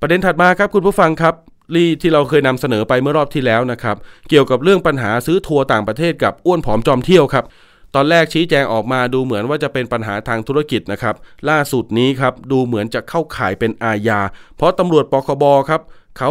[0.00, 1.34] ประเด็นถัดมาครับคุณผู้ฟังครับ
[1.74, 3.96] รีที่เราเคยนำเสนอไปเมื่อรอบที่แล้วนะครับ
[4.28, 7.44] เกี่ยวกับเรื่องปัญหาซื้อทัวร์ต่างประเทศกับอ้วนผอมจอมเที่ยวครับ
[7.94, 11.14] ตอนแรกชี้แจงออกมาดูเหมือนว่าจะเป็นปัญหาทางธุรกิจนะครับ
[11.48, 14.20] ล่าสุดนี้ครับดูเหมือนจะเข้าข่ายเป็นอาญา
[14.56, 15.80] เพราะตำรวจปคบครับ
[16.18, 16.30] เขา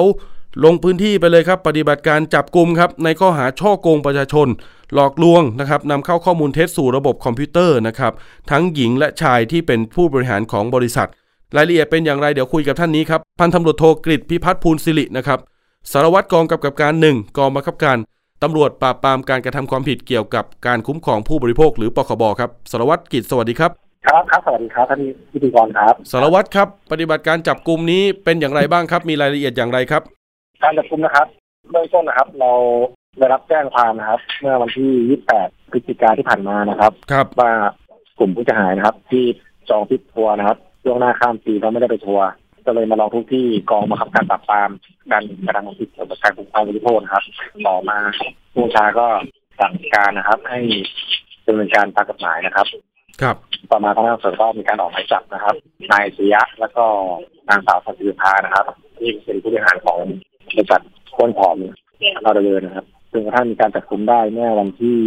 [0.63, 4.47] ลงพื้นที่ไปเลยครับ ปฏิบัติการจับกลุ่มครับในข้อหาช่อโกงประชาชน
[4.93, 8.13] หลอกลวงนะครับนำเข้าข้อมูลเท็จสู่ระบบคอมพิวเตอร์นะครับ
[8.51, 11.07] ทั้งหญิงและชายที่เป็นผู้บริหารของบริษัท
[11.55, 15.39] รายละเอียดเป็นอย่างไรเดี๋ยวคุยกับท่านนี้ครับพันตำรวจโทกฤษพิพัฒน์ภูลศิรินะครับ
[15.91, 17.97] สารวัตรกองกำกับการหนึ่งกองบังคับการ
[18.43, 23.71] ตำรวจปราบปรามการกระทำความผิดเกี่ยวกับการคุ้มครองผู้บริโภคหรือปคบครับสารวัตรกิจสวัสดีครับ
[24.07, 30.03] ครับครับสวัสดีครับท่านพิธีกรครับ สารวัตรครับ ปฏิบัติการจับกลุ่มนี้เป็นอย่างไรบ้างครับ มีรายละเอียดอย่างไรครับ
[30.63, 31.27] การจับกุมนะครับ
[31.71, 32.51] เบื้องต้นนะครับ เรา
[33.19, 37.51] ได้รับแจ้งความนะครับ เมื่อวันที่ 28 พฤศจิกาที่ผ่านมานะครับครับว่า
[38.19, 39.25] กลุ่มผู้เสียหายนะครับ ที่
[39.69, 42.25] จองทริปทัวร์นะครับล่วงหน้าข้ามปีเขาไม่ได้ไปทัวร์
[42.65, 44.69] ก็เลยมาลองทุกที่กองบังคับการปราบปราม
[45.11, 47.23] การกระทำความผิดเกี่ยวกับการคุ้มครองผู้บริโภคนะครับ
[47.67, 47.97] ต่อมา
[48.53, 49.07] ผู้บัญชาก็
[49.59, 50.59] สั่งการนะครับ ให้
[51.45, 52.67] ดำเนินการตามกฎหมายนะครับ
[53.21, 53.35] ครับ
[53.71, 55.55] ต่อมาพนักงานสอบสวนก็มีการออกหมายจับนะครับ
[55.91, 56.83] นายศิยะแล้วก็
[57.49, 58.65] นางสาวสันติภานะครับ
[58.97, 59.99] ที่เป็นผู้บริหารของ
[60.55, 60.81] บริษัท
[61.13, 61.55] โคนผอม
[62.23, 64.99] เราดำเนินนะครับจนกระทั่งมีการจับกุมได้เมื่อวันที่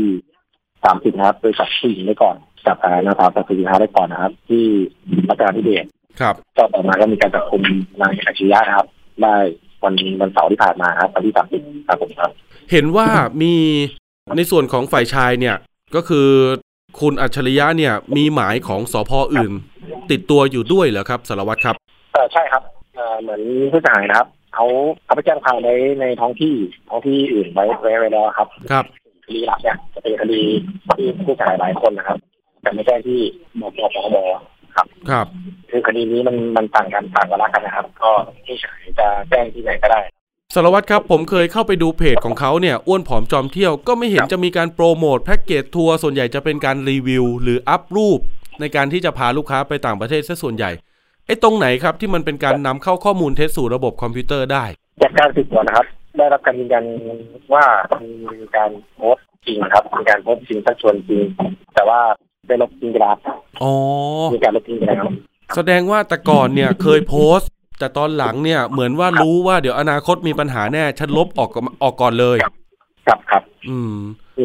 [0.73, 4.65] 30นะครับโดยจับผู้หญิงได้ก่อนจับนางสาวสันติภาได้ก่อนนะครับ ที่
[5.29, 5.87] รัชกาลที่เดช
[6.21, 7.63] ครับก็ต่อมาก็มีการจับกุม
[8.01, 8.87] นายอาชียะนะครับ
[9.23, 9.37] ได้
[9.85, 12.31] วันวันเสาร์ที่ผ่านมาครับวันที่30ครับผมครับ
[12.73, 13.09] เห็นว่า
[13.43, 13.55] มี
[14.37, 15.57] ในส่วนของฝ่ายชายเนี่ย
[15.95, 16.29] ก็คือ
[17.01, 19.53] คุณอัจฉริยะเนี่ยมีหมายของสพอื่น
[20.11, 21.77] ติดตัวอยู่ด้วยเหรอครับสารวัตรครับ
[22.13, 22.63] เออใช่ครับ
[22.95, 23.41] เออเหมือน
[23.73, 24.69] ผู้เสียหายนะครับ เขา
[25.05, 26.55] เขาไปแจ้งความไว้ในท้องที่
[26.89, 28.85] ท้องที่อื่นไว้ไว้ไว้แล้วครับ ครับ
[29.25, 30.43] คดีหลักเนี่ยจะเป็นคดี
[30.97, 32.19] ที่ผู้เสียหายหลายคนนะครับ
[32.63, 33.21] แต่ไม่ใช่ที่
[33.61, 34.17] บกปคบ
[34.75, 35.27] ครับ ครับ
[35.71, 38.11] คือคดีนี้มันมันต่างกันต่างกันละกันนะครับ ก็
[38.47, 40.01] ผู้เสียหายจะแจ้งที่ไหนก็ได้
[40.55, 48.19] สารวัตรครับผมเคยเข้าไปดูเพจของเขาเนี่ยอ้วนผอมจอมเที่ยวก็ไม่เห็นจะมีการโปรโมทแพ็กเกจทัวร์ส่วนใหญ่จะเป็นการรีวิว หรืออัพรูป
[48.61, 50.71] ในการที่จะพาลูกค้าไปต่างประเทศซะส่วนใหญ่
[51.27, 54.65] ไอ้ตรงไหนครับที่มันเป็นการนำเข้าข้อมูลเท็จสู่ระบบคอมพิวเตอร์ได้
[55.03, 55.87] จากการสืบสวนนะครับ
[56.19, 56.85] ได้รับการยืนยัน
[57.55, 57.65] ว่า
[58.03, 61.23] มีการโพสต์จริงครับมีการโพสต์จริงชักชวนจริง
[61.75, 62.01] แต่ว่า
[62.49, 63.21] ได้ลบทิ้งไปแล้วครับ
[63.63, 63.73] อ๋อ
[64.35, 65.05] มีการลบทิ้งไปแล้ว
[65.57, 72.39] แสดงว่าแต่ก่อนเนี่ยเคยโพสต์ แต่ตอนหลังเนี่ยเหมือนว่ารู้ว่าเดี๋ยวอนาคตมีปัญหาแน่ฉันลบออกก่อนออกก่อนเลย
[73.07, 73.95] ครับครับ อืม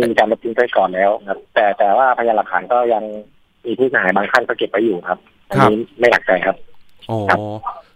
[0.10, 3.04] มีการลบทิ้งไปก่อนแล้วครับ แต่แต่ว่าพยานหลักฐานก็ยัง
[3.66, 6.56] มีผู้เสียหายบางท่านก็เก็บไว้อยู่ครับอันนี้ไม่หนักใจครับ
[7.10, 7.40] อ๋อครับ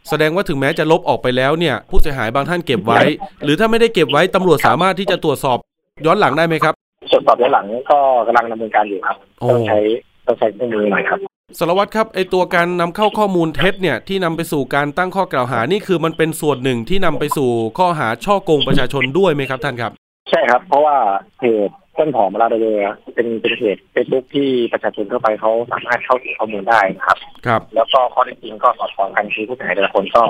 [0.10, 3.02] แสดงว่าถึงแม้จะลบออกไปแล้วเนี่ย ผู้เสียหายบางท่านเก็บไว้
[3.44, 5.58] หรือถ้าไม่ได้เก็บไว้ตำรวจสามารถที่จะตรวจสอบ
[6.06, 6.74] ย้อนหลังได้ไหมครับ
[7.12, 9.80] ส่วนตอบย้อนหลังก็กำลังดำเนินการอยู่ครับโอ้ต้องใช้
[10.26, 11.20] ต้องใช้เครื่องมือหน่อยครับ
[11.60, 19.92] สารวัตรครับไอตัวการนำเข้าข้อมูลเท็จเนี่ยที่นำไปสู่การตั้งข้อกล่าวหานี่คือมันเป็นส่วนหนึ่งที่นำไปสู่ข้อหาช่อโกงประชาชนด้วยไหมครับท่านครับ
[20.30, 20.96] ใช่ครับ เพราะว่า
[21.38, 22.84] เพจ ต้นหอมลาเดเรือ
[23.16, 30.24] เป็นเป็นเพจเฟซบุ๊กที่ประชาชนทั่วไปเขาสามารถเข้าถึงข้อมูลได้นะครับ ครับ แล้วก็ข้อเท็จจริงก็สอดคล้องกันคือผู้เสียหายแต่ละคนก็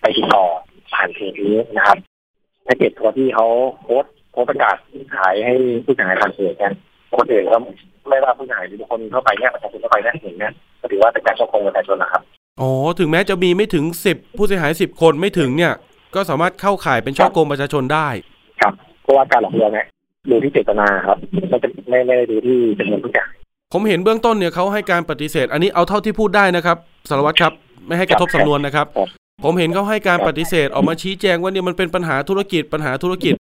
[0.00, 0.44] ไปติดต่อ
[0.94, 1.98] ผ่านเพจนี้นะครับ
[2.64, 3.46] แพ็กเกจทัวร์ที่เขา
[3.82, 4.76] โพสต์โพสต์ประกาศ
[5.16, 6.72] ขายให้ผู้เสียหายผ่านเพจกัน
[7.18, 7.58] คนอื่นก็
[8.08, 12.22] ไม่ว่าผู้เสียหายหรือบุคคลทั่วไปเนี่ยประชาชนทั่วไปเนี่ยเห็นเนี่ยก็ถือว่าเป็นการช่อโกงประชาชนนะครับ
[12.60, 15.72] อ๋อถึงแม้จะมีไม่ถึงสิบผู้เสียหายสิบคนไม่ถึงเนี่ย
[16.14, 18.08] ก็สามารถเข้าข่ายเป็นช่อโกงประชาชนได้
[18.60, 19.86] ครับเพราะว่าการหลอกลวงเนี่ย
[20.28, 23.36] ดูที่เจตนาครับไม่จะไม่ไม่ได้ดูที่จำนวนผู้เสียหาย
[23.72, 26.76] ผมเห็นเบื้องต้นเนี่ยเขาให้การปฏิเสธ อันนี้เอาเท่าที่พูดได้นะครับ
[27.08, 27.52] สารวัตรครับ
[27.86, 29.08] ไม่ให้กระทบสำนวนนะครับครับ
[29.44, 33.34] ผมเห็นเขาให้การปฏิเสธออกมาชี้แจงว่าเนี่ยมันเป็นปัญหาธุรกิจปัญหาธุรกิจ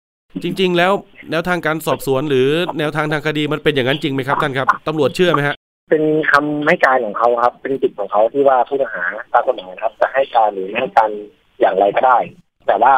[0.44, 0.92] จริง ๆ แล้ว
[1.32, 2.48] แนวทางการสอบสวนหรือ
[2.80, 5.56] แนวทางทางคดีมันเป็นอย่างนั้นจริงไหมครับท่านครับตำรวจเชื่อไหมฮะ
[5.90, 11.10] เป็นคำให้การของเขาครับ เป็นสิทธิ์ของเขาที่ว่าผู้ต้องหาตามกฎหมายนะครับ จะให้การหรือไม่ให้การ
[11.60, 12.18] อย่างไรก็ได้
[12.68, 12.94] แต่ว่า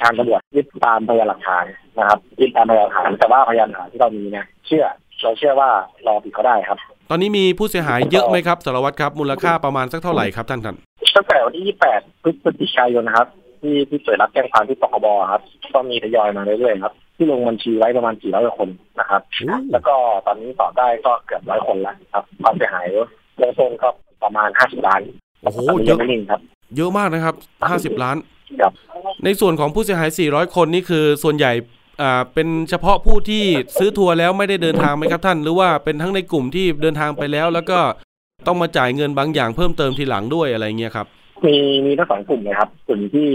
[0.00, 1.64] ทางตำรวจยึดตามพยานหลักฐาน
[1.98, 4.84] นะครับยึดตามพยานหลักฐานแต่ว่าพยานหลักฐานที่เรามีเนี่ยเชื่อ
[5.22, 5.70] เราเชื่อว่า
[6.04, 6.78] เราผิดเขาได้ครับ
[7.10, 10.76] ตอนนี้มีผู้เสียหายเยอะไหมครับสารวัตรครับ มูลค่าประมาณสักเท่าไหร่ครับท่านท่าน
[11.14, 11.64] ตั้งแต่วันที่
[11.96, 13.28] 28 พฤศจิกายนนะครับ
[13.62, 15.42] ที่ที่เปิดรับแจ้งความที่ปคบครับ
[15.74, 19.22] ก็มีทยอยมาเรื่อยๆครับ ที่ลงบัญชีไว้ประมาณ 400 คนนะครับ
[19.72, 19.94] แล้วก็
[20.26, 22.86] ตอนนี้สอบได้ก็เกือบร้อยคนแล้วครับความเสียหาย
[23.36, 23.88] เบื้องต้นก็
[24.22, 25.00] ประมาณ 50 ล้าน
[25.42, 26.40] โอ้โหตอนนี้เยยัอะงไม่นิ่งครับ
[26.76, 27.34] เยอะมากนะครับ
[27.70, 28.16] ห้าสิบล้าน
[28.60, 28.72] ครับ
[29.24, 31.52] ในส่วนของผู้เสียหาย 400 คนนี่คือส่วนใหญ่
[32.00, 33.44] อ่าเป็นเฉพาะผู้ที่
[33.78, 37.78] ซื้อทัวร์แล้วไม่ได้เดินทางไหมครับท่าน หรือว่าเป็นทั้งในกลุ่มที่เดินทางไปแล้ว แล้วก็
[38.46, 41.06] ต้องมาจ่ายเงินบางอย่างเพิ่มเติมทีหลังด้วยอะไรเงี้ยครับ
[41.46, 41.56] มี
[41.86, 43.28] มีทั้งสองกลุ่มเลยครับกลุ่มที่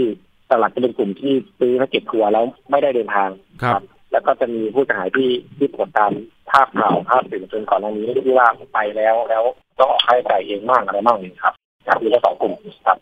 [0.50, 3.28] ตลาดจะเป็นกลุ่มที่ซื้อแพ็กเกจทัวร์แล้วไม่ได้เดินทาง
[3.62, 6.12] ครับ แล้วก็จะมีผู้เสียหายที่ที่ปรากฏตาม
[6.50, 9.42] ภาพข่าวภาพสื่อมวลชนก่อนหน้านี้ที่ว่าไปแล้วแล้ว
[9.78, 11.54] ต้องออกค่าใช้จ่ายเองบ้างอะไรบ้างนี่ครับ
[11.86, 12.98] ครับมีทั้งสองกลุ่มครับครับ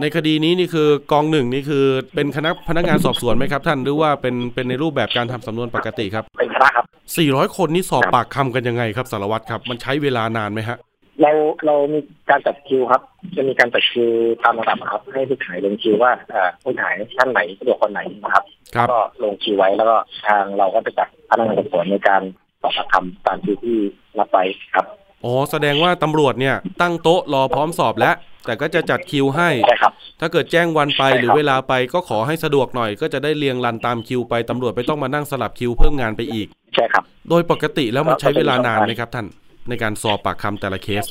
[0.00, 6.84] ในคดีนี้นี่คือกองหนึ่งนี่คือเป็นคณะพนักงานสอบสวนไหมครับ ท่านหรือว่าเป็นเป็นในรูปแบบการทำสำนวนปกติครับเป็นคณะครับ
[7.20, 10.78] 400 คนนี่สอบปากคำกันยังไงครับสารวัตรครับ มันใช้เวลานานไหมฮะ
[11.22, 11.30] เรา
[11.66, 13.02] เรามีการจัดคิวครับ
[13.36, 14.10] จะมีการจัดคิว
[14.42, 22.22] ตามระดับครับ ให้ผู้ขายลงคิวว่าเอ่อผู้ขายท่านไหนสะดวกคนไหนนะครับครับก็ลงคิวไว้แล้วก็ทางเราก็จะจัดพนักงานสอบสวนในการ
[22.62, 23.76] สอบปากคำตามคิวที่
[24.18, 24.38] รับไป
[24.74, 24.84] ครับ
[25.24, 28.14] อ๋อแสดงว่าตำรวจเนี่ยตั้งโต๊ะรอพร้อมสอบแล้ว
[28.46, 39.26] แต่ก็จะจัดคิวให้ ใช่ครับ ถ้าเกิดแจ้งวันไปใช่ครับหรือเวลาไปก็ขอให้สะดวกหน่อย ก็จะได้เรียงรันตามคิวไปตำรวจไม่ต้องมานั่งสลับคิวเพิ่มงานไปอีก ใช่ครับ โดยปกติแล้วมันใช้เวลานานไหมครับท่าน
[39.68, 41.04] ในการสอบปากคำแต่ละเคส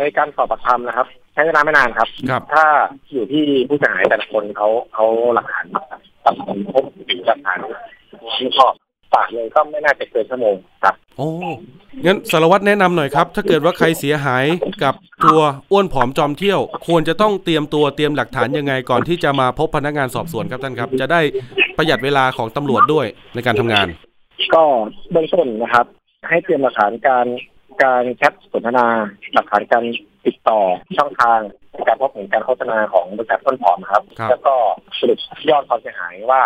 [0.00, 2.64] ในการสอบปากคำนะครับ ใช้เวลาไม่นานครับ ครับ ถ้า
[3.12, 5.98] อยู่ที่ผู้เสียหายแต่ละคนเขาเขาหลักฐานหลักฐา
[6.54, 7.58] นพบหรือหลักฐาน
[8.38, 8.66] ที่ข้อ
[9.14, 11.28] ปากเลยก็ไม่น่าจะเกินชั่วโมงครับโอ้
[12.04, 14.44] งั้นสารวัตรแนะนำหน่อยครับ ถ้าเกิดว่าใครเสียหาย
[14.84, 21.20] กับทัวร์อ้วนผอมจอมเที่ยว ควรจะต้องเตรียมตัวเตรียมหลักฐานยังไงก่อนที่จะมาพบพนักงานสอบสวนครับท่านครับ จะได้
[21.76, 23.86] ประหยัดเวลาของตำรวจด้วยในการทำงาน
[24.54, 24.62] ก็
[25.10, 25.86] เบื้องต้นนะครับ
[26.28, 27.26] ให้เตรียมหลักฐานการ
[27.84, 28.86] การแชทสนทนา
[29.34, 29.84] หลักฐานการ
[30.26, 30.60] ติดต่อ
[30.96, 31.40] ช่องทาง
[31.72, 34.54] ในการพบเห็นการโฆษณาของบริษัทต้นหอมครับครับแล้วก็
[34.98, 35.18] สรุป
[35.50, 36.42] ยอดความเสียหายว่า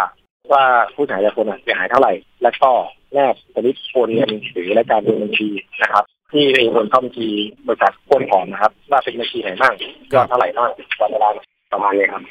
[0.52, 2.70] ว่าผู้เสียหายแต่ละคนเสียหายเท่าไหร่ แล้วก็
[3.12, 5.48] แนบสลิปโอนเงินหรือรายการเงินบัญชี
[5.82, 7.28] นะครับ ที่เป็นคนเข้าบัญชี
[7.66, 9.74] บริษัทต้นหอมนะครับ ว่าเป็นบัญชีไหนบ้าง
[10.14, 11.30] ยอดเท่าไหร่บ้างวันเวลา
[11.72, 12.22] ประมาณนี้ครับ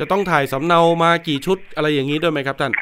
[0.00, 2.72] จะต้องถ่ายสำเนามากี่ชุดอะไรอย่างนี้ด้วยไหมครับท่าน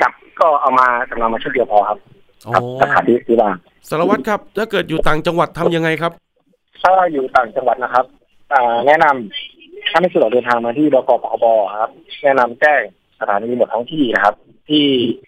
[0.00, 1.98] กับก็เอามาสำเนามาชุดเดียวพอครับ
[2.46, 3.50] อ๋อครับสาขาที่ที่ว่า
[3.88, 6.12] สารวัตรครับ ถ้าเกิดอยู่ต่างจังหวัดทำยังไงครับ
[6.82, 8.04] ถ้าอยู่ต่างจังหวัดนะครับ
[8.52, 11.44] อ่าแนะนำถ้าไม่สะดวกเดินทางมาที่บกปคบ
[11.80, 11.90] ครับ
[12.24, 12.80] แนะนำแจ้ง
[13.20, 14.34] สถานีตำรวจท้องที่นะครับ
[14.68, 14.84] ที่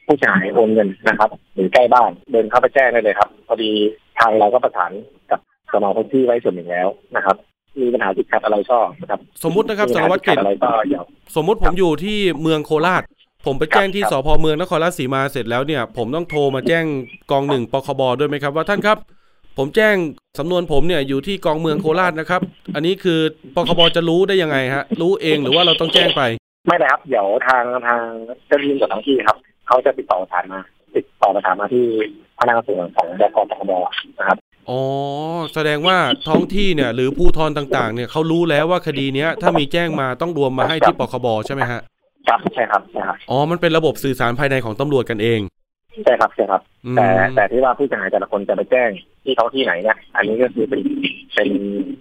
[0.07, 3.71] ผู้เสียหายโอนเงินนะครับ หรือใกล้บ้านเดินเข้าไปแจ้งได้เลยครับพอดี
[4.19, 4.93] ทางเราก็ประสาน
[5.31, 5.41] กับ
[5.73, 7.37] สนท้องที่ไว้ส่วนหนึ่งแล้วนะครับ
[7.81, 11.03] มีปัญหาติดขัดอะไรก็นะครับ สมมุตินะครับสารวัตรมีกิปัญจหาติดขัดอะไรก็อย่า
[11.37, 13.03] สมมุติผมอยู่ที่เมืองโคราช
[13.47, 16.85] ผมไปแจ้งที่ครับสพเมืองนครราชสีมาเสร็จแล้วเนี่ย ผมต้องโทรมาแจ้ง
[17.31, 18.99] กองหนึ่งปคบด้วยไหมครับ ว่าท่านครับ
[19.59, 19.97] ผมแจ้ง
[20.39, 22.41] สำนวนผมเนี่ยอยู่ที่กองเมืองโคราชนะครับ
[22.75, 23.21] อันนี้คือ
[23.55, 26.23] ปคบจะรู้ได้ยังไงฮะ รู้เองหรือว่าเราต้องแจ้งไป
[26.67, 28.01] ไม่เลยครับ เดี๋ยวทางทาง
[28.47, 30.61] เจ้าหน้าที่ตำรวจท้องที่ครับเขาจะติดต่อประสานมา
[30.97, 31.85] ติดต่อประสานมาที่
[32.39, 33.73] พนักงานสอบสวนของบกปคบ
[34.19, 34.81] นะครับอ๋อ
[35.55, 41.81] แสดงว่าท้องที่เนี่ย หรือภูทรต่างๆ เนี่ยเขารู้แล้วว่าคดีเนี้ย ถ้ามีแจ้งมาต้องรวมมาให้ที่ปคบใช่ไหมฮะ
[42.29, 45.41] ครับใช่ครับใช่ครับอ๋อมันเป็นระบบสื่อสารภายในของตำรวจกันเอง
[46.05, 48.91] ใช่ครับใช่ครับอืมแต่แต่ที่ว่าผู้เสียหายแต่ละคนจะไปแจ้ง
[49.25, 50.81] ที่ท้องที่ไหนเนี่ยอันนี้ก็คือเป็น
[51.35, 51.49] เป็น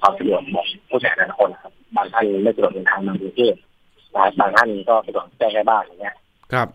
[0.02, 3.67] ความสะดวกของผู้เสียหายแต่ละคนครับบางท่านไม่สะดวกเดินทางมากรุงเทพนะครั
[4.30, 6.16] บบางท่านก็สะดวกแจ้งแค่บ้านอย่างเงี้ย
[6.54, 6.68] ครับ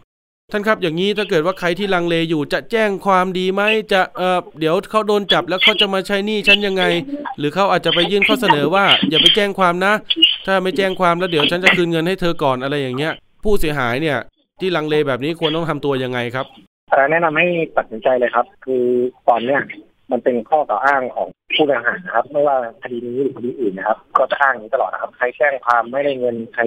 [0.53, 6.85] ท่านครับอย่างนี้ถ้าเกิดว่าใครที่ลังเลอยู่จะแจ้งความดีไหมจะเออเดี๋ยวเขาโดนจับแล้วเขาจะมาใช้หนี้ฉันยังไง
[7.39, 9.95] หรือเขาอาจจะไปยื่นข้อเสนอว่า อย่าไปแจ้งความนะ
[10.47, 13.13] ถ้าไม่แจ้งความแล้วเดี๋ยวฉันจะคืนเงินให้เธอก่อนอะไรอย่างเงี้ย
[13.45, 14.19] ผู้เสียหายเนี่ย
[14.61, 16.47] ที่ลังเลแบบนี้ควรต้องทำตัวยังไงครับ
[16.91, 18.85] แต่แนะนำให้ตัดสินใจเลยครับ คือ
[19.29, 19.61] ตอนเนี้ย
[20.11, 26.63] มันเป็นข้อกล่าวอ้างของผู้ต้องหานะครับ ไม่ว่าคดีนี้หรือคดีอื่นนะครับ ก็จะอ้างอย่างนี้ตลอดนะครับ ใครแจ้งความไม่ได้เงินใคร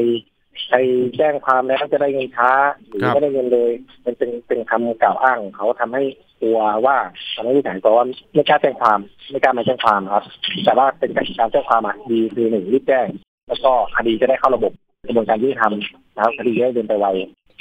[0.67, 0.77] ใคร
[1.17, 2.49] แจ้งความแล้วจะได้เงินช้า
[2.87, 3.71] หรือครับไม่ได้เงินเลย
[4.05, 6.03] มันเป็นเป็นคำกล่าวอ้างของเขาทำให้
[6.41, 6.97] กลัวว่า
[7.35, 8.99] ทำให้ผู้เสียหายกลัวว่าไม่กล้าแจ้งความ
[9.31, 10.23] ไม่กล้ามาแจ้งความครับ
[10.65, 13.07] แต่ว่าเป็นการแจ้งความอะดีคือหนึ่งรีบแจ้ง
[13.47, 14.71] แล้วก็คดีจะได้เข้าระบบ
[15.07, 15.73] กระบวนการยุติธรรม
[16.15, 17.07] นะครับคดีจะได้เดินไปไว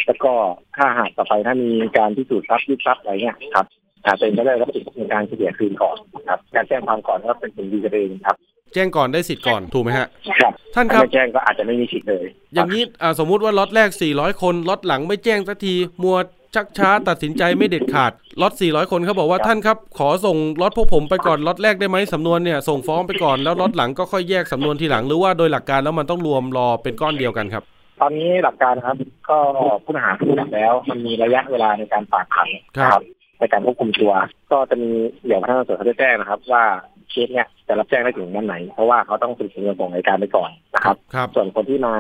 [0.07, 0.33] แล้วก็
[0.77, 3.67] ถ้าหากต่อไปถ้ามีการพิสูจน์ทรัพย์ยึดทรัพย์อะไรเงี้ยครับ
[4.05, 5.97] อาจจะเป็นไปได้รับสิทธิ์ในการเฉลี่ยคืนก่อน
[6.29, 8.37] ครับการแจ้งความก่อนก็เป็นผลดีกับตัวเองครับ
[8.75, 10.07] แจ้งก่อนได้สิทธิ์ก่อนถูกไหมฮะ
[10.41, 16.19] ครับท่านคถ้ารับไม่แจ้งก็อาจจะไม่มีสิทธิ์เลย อย่างนี้อ่าสมมุติว่าล็อตแรก 400 คนล็อตหลังไม่แจ้งสักทีมัว
[16.55, 27.63] ชักช้าตัดสินใจไม่เด็ดขาดล็อต 400 คนเขาบอกว่าท่านครับ ขอส่งล็อตพวกผมไปก่อนล็อตแรกได้ไหมสำนวนเนี่ยส่งฟ้องไปก่อนแล้วล็อตหลังก็ค่อยแยกสำนวนทีหลังหรือว่าโดยหลักการแล้วมันต้องรวมรอเป็นก้อนเดียวกันครับ
[28.01, 28.97] ตอนนี้หลักการนะครับ
[29.29, 29.39] ก็
[29.85, 34.13] ผู้ต้องหาถูกจับแล้ว มันมีระยะเวลาในการฝากขังครับนะในการควบคุมตัว
[34.53, 34.91] ก็จะมี
[35.27, 36.65] เดี๋ยวพนักงานสอบสวนเขาจะแจ้งนะครับ ว่า
[37.15, 41.95] เคสเนี่ยจะรับแจ้งได้ถึงวันไหน เพราะว่าเขาต้องสืบสวนส่งในการไปก่อนนะครับครับ ส่วนคนที่มา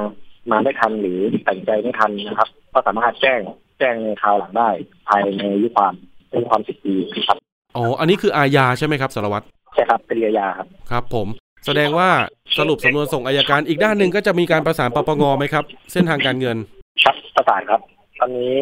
[0.50, 3.40] มาไม่ทันหรือตัดใจไม่ทันนะครับ ก็สามารถแจ้ง
[3.78, 4.68] แจ้งในคราวหลังได้
[5.08, 5.94] ภายในอายุความ
[6.30, 6.94] เป็นความสิบปี
[7.28, 7.38] ครับ
[7.76, 11.26] อ๋ออันนี้คืออาญาใช่ไหมครับสารวัตรใช่ครับเป็นระยาครับครับ ผม
[11.66, 12.10] แสดงว่า
[12.58, 16.56] สรุปสำนวนส่งอายการอีกด้านหนึ่งก็จะมีการประสานปปงไหมครับ เส้นทางการเงิน
[17.04, 17.80] ครับประสานครับ
[18.18, 18.54] ตอนนี้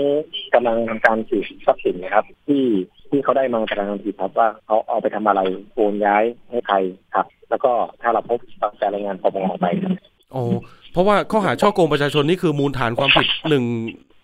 [0.54, 2.62] กำลังทำการสืบทรัพย์สินนะครับ ที่
[3.12, 5.40] ที่เขาได้มากำลังทำผิดครับว่าเขาเอาไปทำอะไร
[5.75, 6.77] โอนย้ายให้ใคร
[7.14, 7.72] ครับ แล้วก็
[8.03, 8.38] ถ้าเราพบ
[8.81, 9.92] การรายงานปปงไปครับ
[10.35, 10.44] อ๋อ
[10.92, 13.64] เพราะว่าข้อหาช่อโกงประชาชนนี่คือมูลฐานความผิดหนึ่ง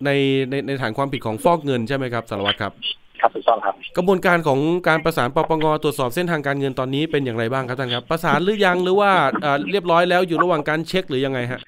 [0.04, 0.10] ใน
[0.50, 2.72] ในในฐานความผิดของฟอกเงินใช่ไหมครับสารวัตรครับ
[3.20, 9.10] ครับถูกต้องครับ กระบวนการของการประสานปปงตรวจสอบเส้นทางการเงินตอนนี้เป็นอย่างไรบ้างครับท่านครับ ประสานหรือยังหรือว่า
[9.42, 11.60] เอ่อเรียบร้อยแล้วอยู่ระหว่างการเช็คหรือยังไงฮะ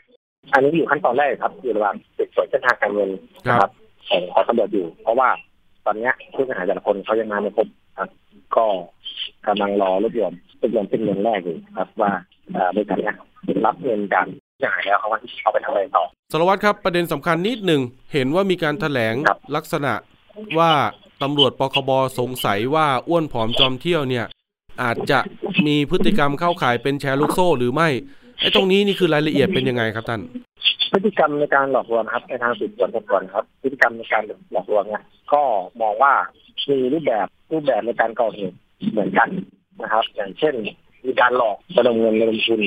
[0.53, 3.11] อันนี้อยู่ขั้นตอนแรกครับอยู่ระหว่างสืบสวนเส้นทางการเงิน
[3.47, 3.71] นะครับ
[4.09, 5.29] ของของตำรวจอยู่ เพราะว่า
[5.87, 8.09] ตอนนี้ผู้ต้องหาแต่ละคนเขายังมาไม่ครบครับ
[8.57, 8.65] ก็
[9.47, 12.11] กำลังรอรวบรวมรวบรวมเป็นเงินแรกอยู่ครับว่า
[12.75, 13.17] บริษัทเนี้ย
[13.67, 19.15] รับเงินจากผู้ต้องหาแล้วเขาว่าเอาไปทำอะไรต่อสารวัตรครับประเด็นสำคัญนิดหนึ่งเห็นว่ามีการแถลง
[19.57, 19.93] ลักษณะ
[20.59, 20.73] ว่า
[21.23, 24.27] ตำรวจปคบสงสัยว่าอ้วนผอมจอมเที่ยวเนี่ย
[24.83, 25.19] อาจจะ
[25.67, 27.89] มีพฤติกรรมเข้าข่ายเป็นแชร์ลูกโซ่หรือไม่
[28.41, 30.21] ไอ้ตรงนี้นี่คือรายละเอียดเป็นยังไงครับท่าน
[30.93, 35.43] พฤติกรรมในการหลอกลวงนะครับในทางสืบสวนสอบสวนครับ พฤติกรรมในการหลอกลวงเนี่ยก็
[35.81, 36.13] มองว่า
[36.71, 38.57] มีรูปแบบรูปแบบในการก่อเหตุ
[38.91, 39.29] เหมือนกัน
[39.83, 40.55] นะครับ อย่างเช่น
[41.07, 42.63] มีการหลอกระดมเงินระดมทุน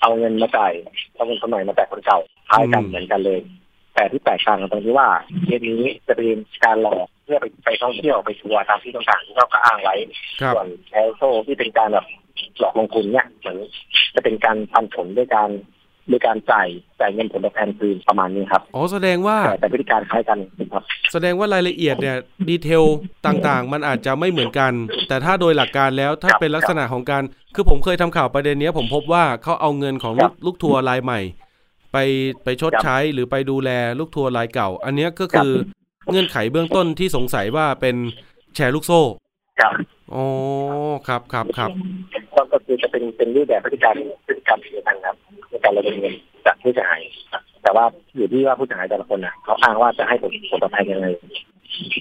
[0.00, 0.72] เอาเงินมาจ่าย
[1.14, 3.40] เอาเงินคนใหม่มาจ่ายคนเก่าคล้ายกันอืมเหมือนกันเลย
[3.94, 5.08] แต่ที่แตกต่างกันตรงที่ว่า
[5.44, 6.28] เคสนี้จะเป็น
[6.64, 9.94] การหลอกเพื่อไปไปท่องเที่ยวไปทัวร์ตามที่ต่างๆที่เขาก็อ้างไว้
[10.40, 12.06] ครับส่วนแชร์โซ่ที่เป็นการแบบ
[12.58, 13.58] หลอกลงทุนเนี่ยเหมือน
[14.14, 15.50] จะเป็นการปันผลด้วยการ
[16.10, 16.68] ด้วยการจ่าย
[17.00, 20.38] จ่ายเงินผลตอบแทนคืนประมาณนี้ครับอ๋อแสดงว่าแต่แต่พฤติการคล้ายกัน
[20.72, 22.16] ครับ แสดงว่ารายละเอียดเนี่ย
[22.48, 22.84] ดีเทล
[23.26, 24.72] ต่างๆ มันอาจจะไม่เหมือนกัน
[25.08, 27.22] แต่ถ้าโดยหลักการแล้วถ้าครับเป็นลักษณะของการ
[27.54, 31.20] คือผมเคยทำข่าวประเด็นเนี้ยผมพบว่าเขาเอาเงินของลูกลูกทัวร์รายใหม่
[31.92, 31.96] ไป
[32.44, 35.50] ไปชดครับใช้หรือไปดูแลลูกทัวร์รายเก่า อันเนี้ยก็คือ
[36.10, 37.96] เงื่อนไขเบื้องต้นที่สงสัยว่าเป็น
[38.54, 39.00] แชร์ลูกโซ่
[39.60, 39.72] ครับ
[40.14, 40.24] อ๋อ
[41.08, 41.70] ครับครับครับ
[42.34, 43.94] ก็ก็คือจะเป็นเป็นรูปแบบพฤติการ
[44.26, 45.16] พฤติกรรมเดียวกันครับ
[45.50, 46.14] ในการระดมเงิน
[46.46, 47.00] จากผู้เสียหาย
[47.32, 47.84] ครับแต่ว่า
[48.16, 51.06] อยู่ที่ว่าผู้เสียหายแต่ละคนน่ะเขาอ้างว่าจะให้ผลผลตอบแทนยังไง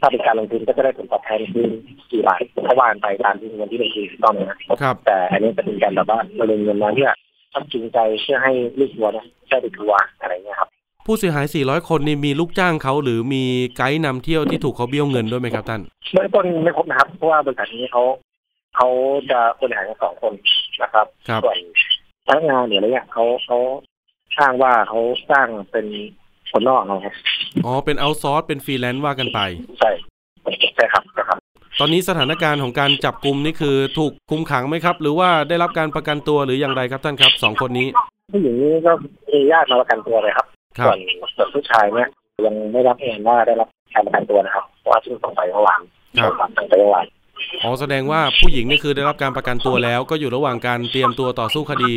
[0.02, 1.72] ถ้าเป็นการลงทุนก็จะได้ผลตอบแทนคืน
[2.12, 7.12] กี่บาทเขาว่ากันไปตามที่เงินที่ลงทุนถูกต้องไหมนะครับ แต่อันนี้จะเป็นการแบบว่าระดมเงินมาเพื่อ
[7.54, 10.67] ต้องจูงใจเพื่อให้ลูกทัวร์เนี่ยได้ไปทัวร์อะไรเงี้ยครับ
[11.08, 13.44] ผู้เสียหาย 400 คนนี่มีลูกจ้างเขาหรือมี
[13.78, 15.82] ไกด์นำเที่ยวที่ถูกเขาเบี้ยวเงินด้วยไหมครับท่าน
[16.14, 18.04] เบื้องต้นไม่พบนะครับ เพราะว่าบริษัทนี้เขา
[18.76, 18.88] เขา
[19.32, 20.34] จะบริหารกันสองคน
[20.82, 21.58] นะครับครับส่วน
[22.28, 23.58] พนักงานหรืออะไรเนี่ยเขาเขา
[24.40, 25.00] อ้างว่าเขา
[25.32, 25.86] สร้างเป็น
[26.52, 27.14] คนนอกเอาครับ
[27.66, 29.40] อ๋อเป็นเอาซอร์สเป็นฟรีแลนซ์ว่ากันไป
[29.80, 29.90] ใช่
[30.76, 31.38] ใช่ครับนะครับ
[31.80, 37.88] ตอนนี้สถานการณ์ของการจับกลุ่มนี่คือถูกคุมขังไหมครับ หรือว่าได้รับการประกันตัวหรืออย่างไรครับท่านครับสองคนนี้
[38.32, 38.92] ผู้หญิงนี้ก็
[39.32, 40.98] มีญาติมาประกันตัวเลยครับครั ส่บวน
[41.36, 42.08] ส่วนผู้ชายเนี่ย
[42.46, 45.82] ยังไม่รับเองว่าได้รับการประกันตัวนะครับเพราะว่าชื่อส่งไปเมื่อวาน
[46.24, 47.06] ครับส่งไปเมื่อวาน
[47.64, 51.94] อ๋อแสดงว่าผู้หญิงนี่คือได้รับการประกันตัวแล้วก็อยู่ระหว่างการเตรียมตัวต่อสู้คดี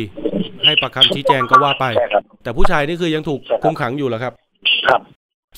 [0.65, 4.33] ให้ประคำชี้แจงก็ว่าไปใช่ครับแต่ผู้ชายนี่คือยังถูกคุมขังอยู่เหรอครับ
[4.87, 5.01] ครับ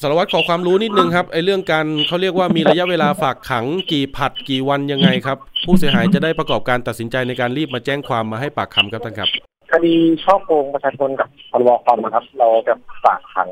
[0.02, 9.30] สารวัตรขอความรู้นิดนึงครับไอ้เรื่องการเขาเรียกว่ามีระยะเวลาฝากขังกี่ผัดกี่วันยังไงครับ ผู้เสียหายจะได้ประกอบการตัดสินใจในการรีบมาแจ้งความมาให้ปากคำครับท่านครับ
[9.74, 13.50] คดีช่อโกงประชาชนกับพรบคอมนะครับ เราจะฝากขัง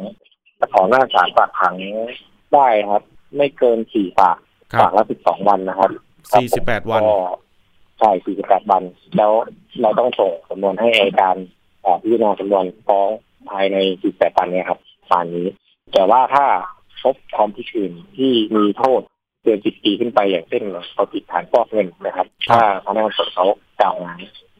[0.60, 1.76] จะขอหน้าศาลฝากขัง
[2.54, 3.04] ได้ครับ
[3.38, 4.38] ไม่เกินสี่ฝาก
[4.74, 5.90] ครัฝาบกละสิบสองวันนะครับ
[6.34, 7.18] สี่สิบแปดวัน ก็
[8.00, 8.84] ใช่สี่สิบแปดวัน
[9.18, 9.34] แล้ว
[9.82, 11.36] เราต้องส่งสำนวนให้อัยการ
[11.82, 13.10] เอ่อพิจารณาสำนวนฟ้อง
[13.50, 14.80] ภายในสี่แปดวันเนี้ครับ
[15.12, 15.48] ป่านนี้
[15.94, 16.46] แต่ว่าถ้า
[17.04, 19.02] พบความผิดอื่นที่มีโทษ
[19.44, 23.46] เกินสิบปีขึ้นไปอย่างเช่นเขาผิดฐานฟอกเงินนะครับ ถ้าพนักงานสอบสวนเขา
[23.80, 24.14] กล่าวหา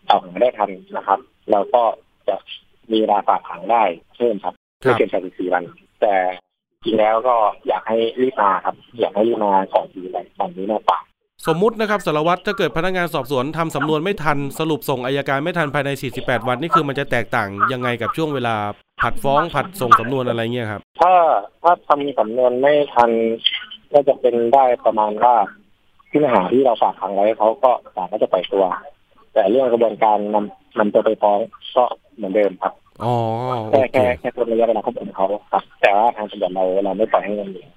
[0.08, 1.20] กล่าวหาได้ทันนะครับ
[1.52, 1.84] เราก็
[2.28, 2.36] จะ
[2.92, 3.84] มีเวลาฝากขังได้
[4.16, 5.64] เพิ่มครับครัไม่บเกินแปดสิบสี่วัน
[6.02, 6.16] แต่
[6.84, 7.36] จริงแล้วก็
[7.68, 11.00] อยากให้รีบมาครับ อยากให้รีบมาก่อนสี่วันตอนนี้มากกว่า
[11.48, 18.56] สมมุตินะครับสารวัตรถ้าเกิดพนักงานสอบสวนทำสำนวนไม่ทันสรุปส่งอายการไม่ทันภายใน 48 วันนี่คือมันจะแตกต่างยังไงกับช่วงเวลา
[19.02, 21.14] ผัดฟ้องผัดส่งสำนวนอะไรเงี้ยครับ ถ้า
[21.64, 23.12] ถ้าทำสำนวนไม่ทัน
[23.94, 25.36] ก็จะเป็นได้ประมาณว่า
[26.10, 28.66] ผู้ต้องหาที่เราฝากขังไว้เขาก็ศาลก็จะปล่อยตัว
[29.34, 31.40] แต่เรื่องกระบวนการนำนำตัวไปฟ้อง
[31.76, 31.84] ก็
[32.16, 33.14] เหมือนเดิมครับอ๋อ
[33.72, 37.70] โอแค่เคแค่แค่ตัวระยะเวลาควบคุมเขาครับ แต่ว่าทางตำรวจเราเราไม่ปล่อยให้เงินเดือน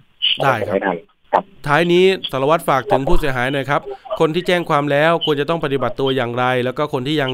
[0.42, 0.96] ได้ครับไม่ทัน
[1.32, 3.82] ครับท้ายนี้สารวัตรฝากถึงผู้เสียหายหน่อยครับ
[4.20, 7.30] คนที่แจ้งความแล้วควรจะต้องปฏิบัติตัวอย่างไร แล้วก็คนที่ยัง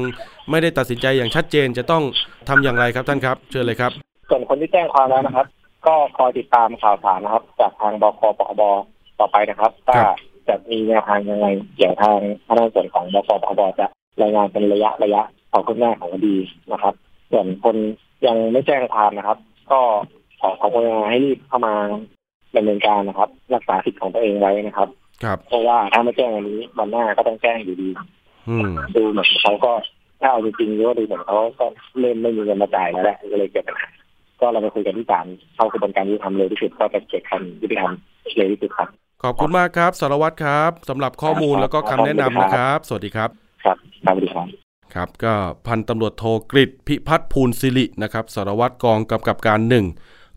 [0.49, 2.03] ไม่ได้ตัดสินใจอย่างชัดเจนจะต้อง
[2.49, 3.91] ทำอย่างไรครับท่านครับ เชิญเลยครับ
[4.29, 5.47] ส่วนคนที่แจ้งความแล้วนะครับ
[5.87, 8.61] ก็คอยติดตามข่าวสารนะครับ จากทางบกปคบ
[9.19, 13.85] ต่อไปนะครับว่าครับจะมีแนวทางยังไงเกี่ยวทางพนักงานส่วนของบกปคบจะ
[14.21, 15.21] รายงานเป็นระยะระยะ
[15.51, 16.35] ของคุณแม่ของคดี
[16.71, 16.93] นะครับ
[17.31, 17.75] ส่วนคน
[18.27, 19.37] ยังไม่แจ้งความนะครับ
[19.71, 19.79] ก็
[20.41, 21.73] ขอขอความกรุณาให้รีบเข้ามา
[22.55, 24.89] ดำเนินการนะครับ รักษาสิทธิ์ของตัวเองไว้นะครับ
[25.23, 27.89] ครับ เพราะว่าถ้าไม่แจ้งวันนี้วันหน้าก็ต้องแจ้งอยู่ดี
[28.49, 29.71] อืมดูเหมือนเขาก็
[30.21, 31.65] ถ้าเอาจริงๆก็ดูเหมือนเขาก็
[31.99, 33.89] เริ่มไม่มีเงินมาจ่ายแล้วแหละก็เลยเกิดปัญหา
[34.39, 37.91] ก็เราไปคุยกันที่ศาลเข้ากระบวนการยุติธรรมเลยที่สุดก็จะเกิดคำยุติธรรม
[38.37, 38.89] เลยที่สุดครับ
[39.23, 43.29] ขอบคุณมากครับสารวัตรครับสำหรับข้อมูลแล้วก็คำแนะนำนะครับ สวัสดีครับ
[43.63, 45.33] ครับสวัสดีครับ ครับก็
[45.67, 49.85] พันตำรวจโทกฤษพิพัฒน์ภูลศิรินะครับสารวัตรกองกำกับการหนึ่ง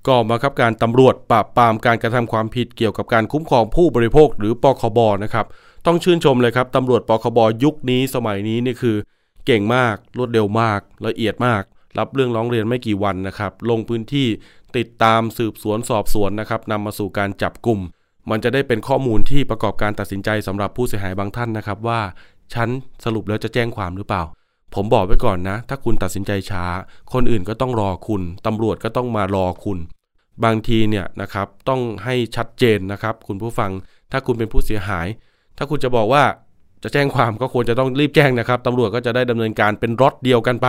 [0.09, 5.47] กองบังคับการตำรวจปราบปรามการกระทำความผิดเกี่ยวกับการคุ้มครองผู้บริโภคหรือปคบนะครับ
[5.87, 8.97] ต้องชื่นชมเลยครับตำรวจปคบยุคนี้สมัยนี้นี่คือ
[9.47, 11.63] เก่งมากรวดเร็วมาก ละเอียดมาก
[11.99, 14.29] รับเรื่องร้องเรียนไม่กี่วันนะครับ ลงพื้นที่
[14.77, 17.81] ติดตามสืบสวนสอบสวนนะครับนำมาสู่การจับกลุ่ม
[18.31, 22.01] มันจะได้เป็นข้อมูลที่ประกอบการตัดสินใจสำหรับผู้เสียหายบางท่านนะครับว่า
[22.55, 22.69] ฉัน
[23.05, 24.23] สรุปแล้วจะแจ้งความหรือเปล่า
[24.75, 26.65] ผมบอกไว้ก่อนนะ ถ้าคุณตัดสินใจช้า
[27.13, 29.79] คนอื่นก็ต้องรอคุณ ตำรวจก็ต้องมารอคุณ
[30.45, 33.71] บางทีเนี่ยนะครับต้องให้ชัดเจนนะครับ คุณผู้ฟัง
[34.13, 35.07] ถ้าคุณเป็นผู้เสียหาย
[35.59, 36.25] ถ้าคุณจะบอกว่า
[36.83, 40.67] จะแจ้งความก็ควรจะต้องรีบแจ้งนะครับตำรวจก็จะได้ดำเนินการเป็นรถเดียวกันไป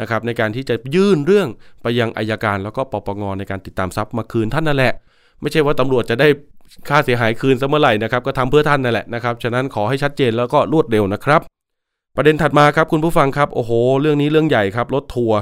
[0.00, 1.48] นะครับในการที่จะยื่นเรื่อง
[1.82, 4.92] ไปยังอายการแล้วก็ปปงในการติดตามทรัพย์มาคืนท่านนั่นแหละ
[5.40, 6.28] ไม่ใช่ว่าตำรวจจะได้
[6.88, 11.40] ค่าเสียหายคืนซะเมื่อไหร่นะครับก็ทำเพื่อท่านนั่นแหละนะครับฉะนั้นขอให้ชัดเจนแล้วก็รวดเร็วนะครับ
[12.16, 15.38] ประเด็นถัดมาครับคุณผู้ฟังครับโอ้โห เรื่องนี้เรื่องใหญ่ครับรถทัวร์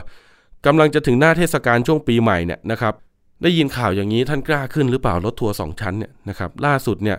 [0.66, 2.94] กำลังจะถึงหน้าเทศกาลช่วงปีใหม่เนี่ยนะครับ
[3.42, 7.18] ได้ยินข่าวอย่างนี้ท่านกล้าขึ้นหรือเปล่ารถทัวร์สองชั้นเนี่ยนะครับล่าสุดเนี่ย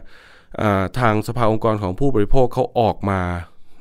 [1.00, 3.22] ทางสภาองค์กรของผู้บริโภคเขาออกมา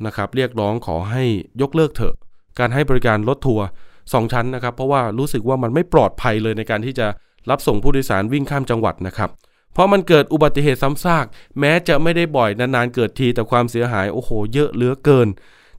[0.07, 1.25] นะครับเรียกร้องขอให้
[1.63, 2.15] ยกเลิกเถอะ
[2.59, 3.67] การให้บริการรถทัวร์
[4.13, 7.07] สองชั้นนะครับ เพราะว่ารู้สึกว่ามันไม่ปลอดภัยเลยในการที่จะ
[7.51, 9.31] รับส่งผู้โดยสารวิ่งข้ามจังหวัดนะครับ
[9.75, 11.27] เพราะมันเกิดอุบัติเหตุซ้ำซาก
[11.61, 15.29] แม้จะไม่ได้บ่อยนานๆเกิดทีแต่ความเสียหายโอ้โห เยอะเหลือเกิน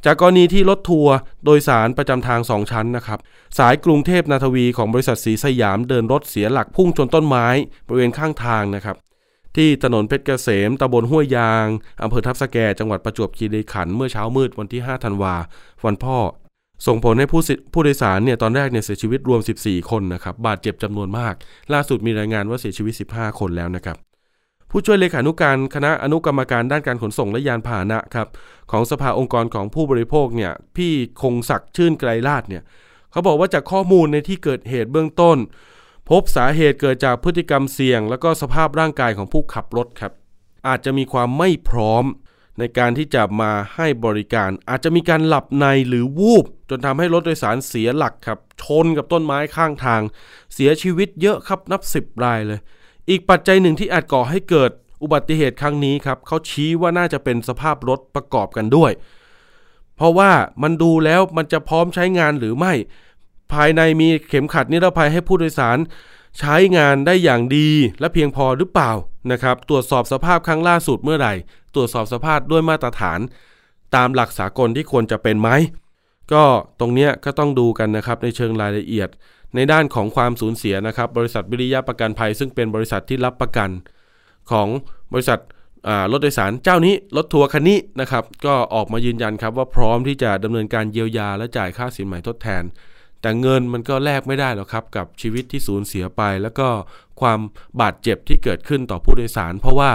[0.06, 3.20] จากกรณีที่รถทัวร์โดยสารประจำทางสองชั้นนะครับ
[3.58, 7.48] สายกรุงเทพนาทวีของบริษัทสีสยามเดินรถเสียหลักพุ่งชนต้นไม้
[7.88, 8.96] บริเวณข้างทางนะครับ
[9.56, 11.68] ที่ถนนเพชรเกษมตำบลห้วยยาง
[12.04, 15.36] อำเภอทับสะแกจังหวัดประจวบคีรีขันธ์เมื่อเช้ามืดวันที่ 5 ธันวา
[15.86, 16.18] วันพ่อ
[16.88, 17.42] ส่งผลให้ผู้
[17.74, 21.34] ผู้โดยสารเนี่ยตอนแรกเนี่ยเสียชีวิตรวม 14 คนนะครับบาดเจ็บจำนวนมาก
[21.74, 23.98] ล่าสุดมีรายงานว่าเสียชีวิต 15 คนแล้วนะครับ
[24.76, 28.28] ผู้ช่วยเลขานุการคณะอนุกรรมการด้านการขนส่งและยานพาหนะครับ
[28.72, 32.64] ของสภาองค์กรของผู้บริโภคเนี่ยพี่คงศักดิ์ชื่นไกรลาดเนี่ย
[33.12, 35.38] เขาบอกว่าจากข้อมูลในที่เกิดเหตุเบื้องต้น
[36.10, 40.14] พบสาเหตุเกิดจากพฤติกรรมเสี่ยง แล้วก็สภาพร่างกายของผู้ขับรถครับ
[40.68, 42.06] อาจจะมีความไม่พร้อม
[42.60, 50.02] ในการที่จะมาให้บริการ อาจจะมีการหลับในหรือวูบ จนทำให้รถโดยสารเสียหลักครับ ชนกับต้นไม้ข้างทาง
[50.54, 52.60] เสียชีวิตเยอะครับนับสิบรายเลย
[53.10, 58.92] อีกปัจจัยหนึ่งที่อาจก่อให้เกิดอุบัติเหตุครั้งนี้ครับเขาชี้ว่าน่าจะเป็นสภาพรถประกอบกันด้วย
[59.96, 60.32] เพราะว่า
[60.64, 62.74] มันดูแล้วมันจะพร้อมใช้งานหรือไม่
[63.54, 65.78] ภายในมีเข็มขัดนิรภัยให้ผู้โดยสาร
[66.40, 68.92] ใช้งานได้อย่างดีและเพียงพอหรือเปล่า
[69.32, 71.34] นะครับ ตรวจสอบสภาพครั้งล่าสุดเมื่อไหร่
[71.76, 73.20] ตรวจสอบสภาพด้วยมาตรฐาน
[73.96, 75.50] ตามหลักสากลที่ควรจะเป็นไหม
[76.34, 76.44] ก็
[76.80, 79.10] ตรงเนี้ยก็ต้องดูกันนะครับในเชิงรายละเอียด
[79.56, 83.70] ในด้านของความสูญเสียนะครับ บริษัทวิริยะประกันภัย ซึ่งเป็นบริษัทที่รับประกัน
[84.52, 84.68] ของ
[85.14, 85.40] บริษัท
[86.12, 92.64] รถโดยสารเจ้านี้รถทัวร์คันนี้นะครับ ก็ออกมายืนยันครับว่าพร้อมที่จะดำเนินการเยียวยาและจ่ายค่าสินใหม่ทดแทน
[93.22, 96.68] แต่เงินมันก็แลกไม่ได้หรอกครับ กับชีวิตที่สูญเสียไป แล้วก็
[97.22, 97.40] ความ
[97.82, 99.92] บาดเจ็บที่เกิดขึ้นต่อผู้โดยสาร เพราะว่า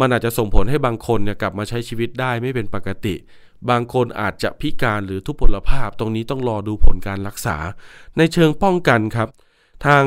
[0.00, 3.14] มันอาจจะส่งผลให้บางคนเนี่ยกลับมาใช้ชีวิตได้ไม่เป็นปกติ
[3.70, 7.56] บางคนอาจจะพิการหรือทุพพลภาพ ตรงนี้ต้องรอดูผลการรักษา
[8.18, 9.28] ในเชิงป้องกันครับ
[9.86, 10.04] ทาง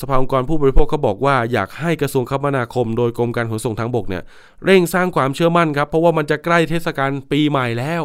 [0.00, 4.22] สภาองค์กรผู้บริโภคเขาบอกว่าอยากให้กระทรวงคมนาคม โดยกรมการขนส่งทางบกเนี่ย
[4.64, 8.02] เร่งสร้างความเชื่อมั่นครับ เพราะว่ามันจะใกล้เทศกาลปีใหม่แล้ว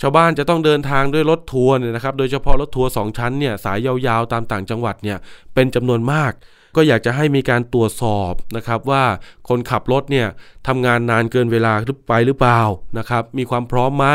[0.00, 5.18] ชาวบ้านจะต้องเดินทางด้วยรถทัวร์เนี่ยนะครับ โดยเฉพาะรถทัวร์สองชั้นเนี่ยสายยาวๆตามต่างจังหวัดเนี่ย
[5.54, 6.32] เป็นจำนวนมาก
[6.76, 9.04] ก็อยากจะให้มีการตรวจสอบนะครับว่า
[9.48, 10.26] คนขับรถเนี่ย
[10.66, 12.60] ทำงานนานเกินเวลาหรือไปหรือเปล่า
[12.98, 14.06] นะครับมีความพร้อมไหม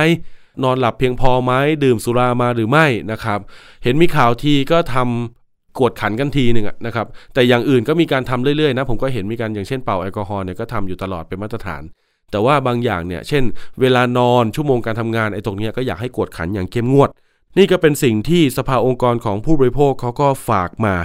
[0.64, 1.54] นอนหลับเพียงพอไหม
[1.84, 3.40] ดื่มสุรามาหรือไม่นะครับ
[3.84, 11.84] เห็นมีข่าวทีก็ทำกวดขันกันทีหนึ่งนะครับ แต่อย่างอื่นก็มีการทำเรื่อยๆนะผมก็เห็นมีการอย่างเช่นเป่าแอลกอฮอล์เนี่ยก็ทำอยู่ตลอดเป็นมาตรฐาน
[12.32, 13.44] แต่ว่าบางอย่างเนี่ยเช่น
[13.82, 17.10] เวลานอนชั่วโมงการทำงานไอ้ตรงเนี้ยก็อยากให้กวดขันอย่างเข้มงวด
[17.58, 20.96] นี่ก็เป็นสิ่งที่สภาองค์กรของผู้บริโภคเขาก็ฝากมา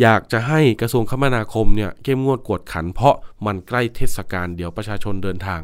[0.00, 3.16] อยากจะให้กระทรวงคมนาคมเนี่ยเข้มงวดกวดขัน เพราะ
[3.46, 5.60] มันใกล้เทศกาลเดี๋ยวประชาชนเดินทาง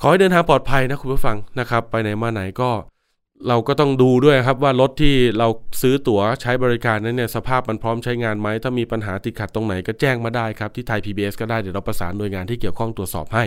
[0.00, 2.70] ขอให้เดินทางปลอดภัยนะคุณผู้ฟังนะครับ ไปไหนมาไหนก็
[3.48, 5.48] เราก็ต้องดูด้วยครับว่ารถที่เรา
[5.82, 13.44] ซื้อตั๋วใช้บริการนั้นเนี่ยสภาพมันพร้อมใช้งานไหม ถ้ามีปัญหาติดขัดตรงไหนก็แจ้งมาได้ครับ ที่ไทย PBS ก็ได้เดี๋ยวเราประสานหน่วยงานที่เกี่ยวข้องตรวจสอบให้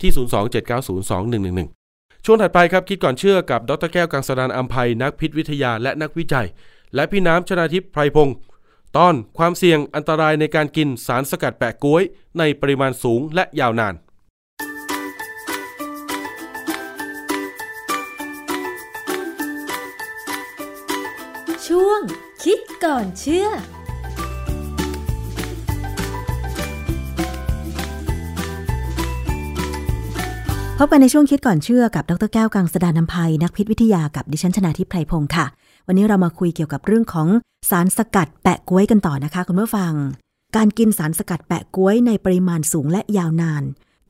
[0.00, 0.10] ที่
[1.72, 6.46] 027902111 ช่วงถัดไปครับคิดก่อนเชื่อกับดรแก้วกังสดานอัมภัยนักพิษวิทยาและนักวิจัย
[6.94, 8.36] และพี่น้ำชนาทิพย์ไพรพงศ์
[8.96, 12.02] ตอนความเสี่ยงอันตรายในการกินสารสกัดแปะก้วย
[12.38, 13.94] ในปริมาณสูงและยาวนาน
[21.66, 22.00] ช่วง
[22.44, 23.48] คิดก่อนเชื่อ
[30.78, 35.46] พบกันในช่วงคิดก่อนเชื่อกับ ดรแก้วกังสดานนภัยนักพิษวิทยากับดิฉันชนาทิพไพรพงศ์ค่ะ
[35.86, 37.28] วันนี้เรามาคุยเกี่ยวกับเรื่องของ
[37.70, 39.92] สารสกัดแปะก้วยกันต่อนะคะคุณผู้ฟัง
[40.56, 43.62] การกินสารสกัดแปะก้วยในปริมาณสูงและยาวนาน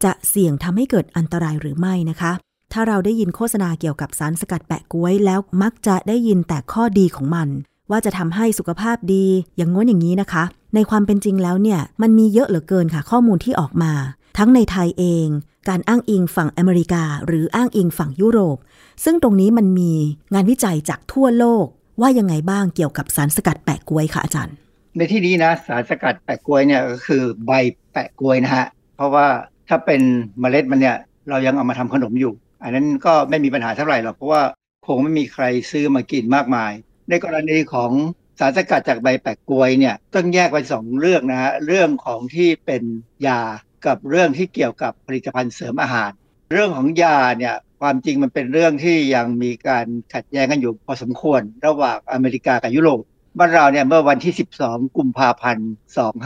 [0.05, 2.33] จะเสี่ยงทำให้เกิดอันตรายหรือไม่นะคะ
[2.73, 7.49] ถ้าเราได้ยินโฆษณาเกี่ยวกับสารสกัดแปะก้วยแล้วมักจะได้ยินแต่ข้อดีของมัน
[7.91, 10.45] ว่าจะทำให้สุขภาพดีอย่างง้นอย่างนี้นะคะ
[10.75, 13.93] ในความเป็นจริงแล้วเนี่ยมันมีเยอะเหลือเกินค่ะ ข้อมูลที่ออกมา
[14.39, 15.27] ทั้งในไทยเอง
[15.69, 18.57] การอ้างอิงฝั่งอเมริกา หรืออ้างอิงฝั่งยุโรป
[19.05, 19.93] ซึ่งตรงนี้มันมี
[20.35, 21.67] งานวิจัยจากทั่วโลก
[22.01, 24.57] ว่ายังไงบ้างเกี่ยวกับสารสกัดแปะกล้วยค่ะอาจารย์
[24.97, 27.53] ในที่นี้นะสารสกัดแปะกล้วยเนี่ยก็คือใบ
[27.93, 29.27] แปะกล้วยนะฮะเพราะว่า
[29.69, 30.01] ถ้าเป็น
[30.41, 30.97] เมล็ดมันเนี่ย
[31.31, 32.33] เรายังเอามาทำขนมอยู่
[32.63, 34.43] อันนั้นก็ไม่มีปัญหาเท่าไหร่หรอกเพราะว่า
[34.87, 36.73] คงไม่มีใครซื้อมากินมากมาย
[37.09, 37.91] ในกรณีของ
[38.39, 42.83] สารสกัดจากใบแปะกล้วยเนี่ยต้องแยกเป็นสองเรื่องนะฮะเรื่องของที่เป็น
[43.27, 43.41] ยา
[43.87, 46.11] กับเรื่องที่เกี่ยวกับผลิตภัณฑ์เสริมอาหาร
[46.53, 53.01] เรื่องของยาเนี่ย ความจริงมันเป็นเรื่องที่ยังมีการขัดแย้งกันอยู่พอสมควร ระหว่างอเมริกากับยุโรป
[53.39, 55.69] บ้านเราเนี่ยเมื่อวันที่ 12 กุมภาพันธ์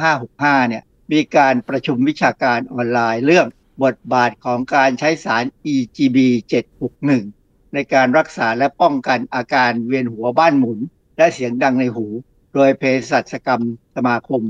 [0.07, 0.83] 2565 เนี่ย
[1.13, 3.47] มีการประชุมวิชาการออนไลน์เรื่อง
[3.85, 5.45] บทบาทของการใช้สาร
[5.75, 6.19] EGB
[6.97, 10.79] 761 ในการรักษาและป้องกันอาการเวียนหัวบ้านหมุน
[11.19, 12.07] และเสียงดังในหู
[12.55, 13.63] โดยเภสัชกรรม
[13.97, 14.43] สมาคม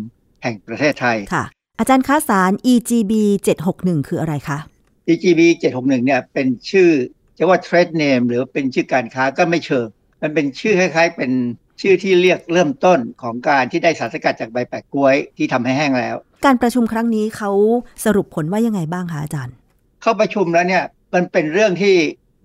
[0.42, 1.44] แห่งประเทศไทย ค่ะ
[1.78, 3.12] อาจารย์คะสาร EGB
[3.64, 4.60] 761 คืออะไรคะ
[5.08, 6.90] EGB 761เนี่ยเป็นชื่อ
[7.38, 9.86] จะว่า trade name หรือเป็นชื่อการค้าก็ไม่เชิง
[10.22, 11.32] มันเป็นชื่อคล้าย ๆ เป็น
[11.80, 17.50] ชื่อที่เรียกเริ่มต้นของการที่ได้สารสกัดจากใบแปะกล้วยที่ทำให้แห้งแล้ว การประชุมครั้งนี้เขา
[18.04, 19.54] สรุปผลว่ายังไงบ้างคะอาจารย์
[20.02, 20.84] เข้าประชุมแล้วเนี่ย
[21.14, 21.94] มันเป็นเรื่องที่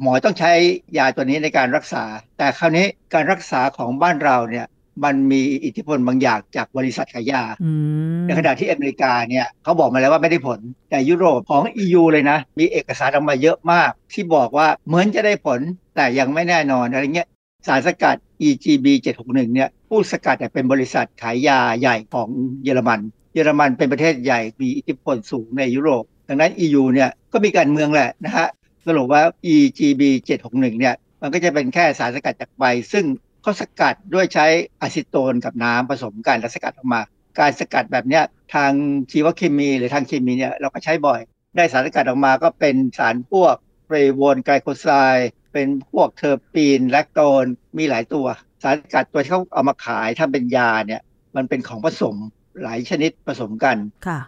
[0.01, 0.51] หมอต้องใช้
[0.97, 2.03] ยาตัวนี้ในการรักษา
[2.37, 4.65] แต่คราวนี้การรักษาของบ้านเราเนี่ย
[5.03, 7.71] มันมีอิทธิพลบางอย่างจากบริษัทขายยาอื
[8.19, 15.59] มในขณะที่อเมริกาเนี่ยเขาบอกมาแล้วว่าไม่ได้ผล แต่ยุโรปของ EU เลยนะ มีเอกสารออกมาเยอะมาก ที่บอกว่าเหมือนจะได้ผล
[15.95, 17.27] แต่ยังไม่แน่นอนอะไรเงี้ย
[17.67, 18.15] สารสกัด
[18.47, 18.85] EGB
[19.19, 22.27] 761เนี่ยผู้สกัดเนี่ยเป็นบริษัทขายยาใหญ่ของ
[22.63, 22.99] เยอรมัน
[23.33, 28.47] เยอรมันเป็นประเทศใหญ่มีอิทธิพลสูงในยุโรป ดังนั้น EU เนี่ยก็มีการเมืองแหละนะฮะ
[28.87, 29.21] สรุปว่า
[29.53, 30.01] EGB
[30.41, 33.05] 761เนี่ยมันก็จะเป็นแค่สารสกัดจากใบ ซึ่ง
[33.41, 34.45] เขาสกัดด้วยใช้
[34.81, 37.01] อะซิโตนกับน้ำผสมกันแล้วสกัดออกมา
[37.39, 38.23] การสกัดแบบเนี้ย
[38.53, 38.71] ทาง
[39.11, 41.19] ชีวเคมีหรือทางเคมีเนี่ยเราก็ใช้บ่อย
[41.55, 43.55] ได้สารสกัดออกมาก็เป็นสารพวก
[43.89, 47.43] flavone glycoside เป็นพวก terpene lactone
[47.77, 48.27] มีหลายตัว
[48.63, 51.01] สารสกัดตัวที่เขาเอามาขายถ้าเป็นยาเนี่ย
[51.35, 52.15] มันเป็นของผสม
[52.63, 53.77] หลายชนิดผสมกัน
[54.07, 54.19] ค่ะ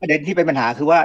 [0.00, 1.00] ประเด็นที่เป็นปัญหาคือว่า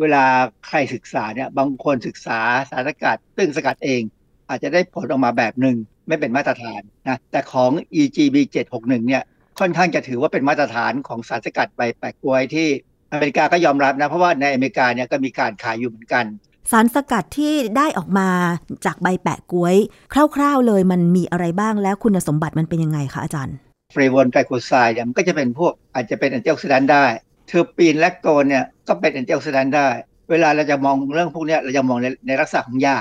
[0.00, 0.24] เวลา
[0.66, 2.40] ใครศึกษาเนี่ยบางคนศึกษา
[2.70, 4.02] สารสกัดซึ่งสกัดเอง
[4.48, 5.76] อาจจะได้ผลออกมาแบบหนึ่ง
[6.10, 8.36] ไม่เป็นมาตรฐานนะแต่ของ EGB
[8.70, 9.22] 761เนี่ย
[9.60, 12.68] ค่อนข้างจะถือว่าเป็นมาตรฐานของสารสกัดใบแปะก๊วยที่
[13.12, 16.24] อเมริกาก็ยอมรับนะ เพราะว่าในอเมริกาเนี่ยก็มีการขายอยู่เหมือนกัน
[16.70, 18.28] สารสกัดที่ได้ออกมา
[18.86, 19.76] จากใบแปะก๊วย
[20.34, 23.56] คร่าวๆเลยมันมีอะไรบ้างแล้วคุณสมบัติมันเป็นยังไงคะอาจารย์
[23.92, 27.04] flavone glycoside เนี่ยมันก็จะเป็นพวกอาจจะเป็น antioxidant ได้
[27.48, 29.88] terpene lactone เนี่ยก็เป็น antioxidant ได้
[30.30, 32.98] เวลาเราจะมองเรื่องพวกเนี้ยเราจะมองในในลักษณะของยา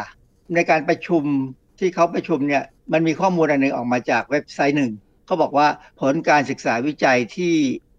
[0.55, 1.23] ในการประชุม
[1.79, 2.63] ที่เขาประชุมเนี่ย
[2.93, 4.91] มันมีข้อมูลอันหนึ่งออกมาจากเว็บไซต์หนึ่ง
[5.25, 5.67] เขาบอกว่า
[6.01, 7.53] ผลการศึกษาวิจัยที่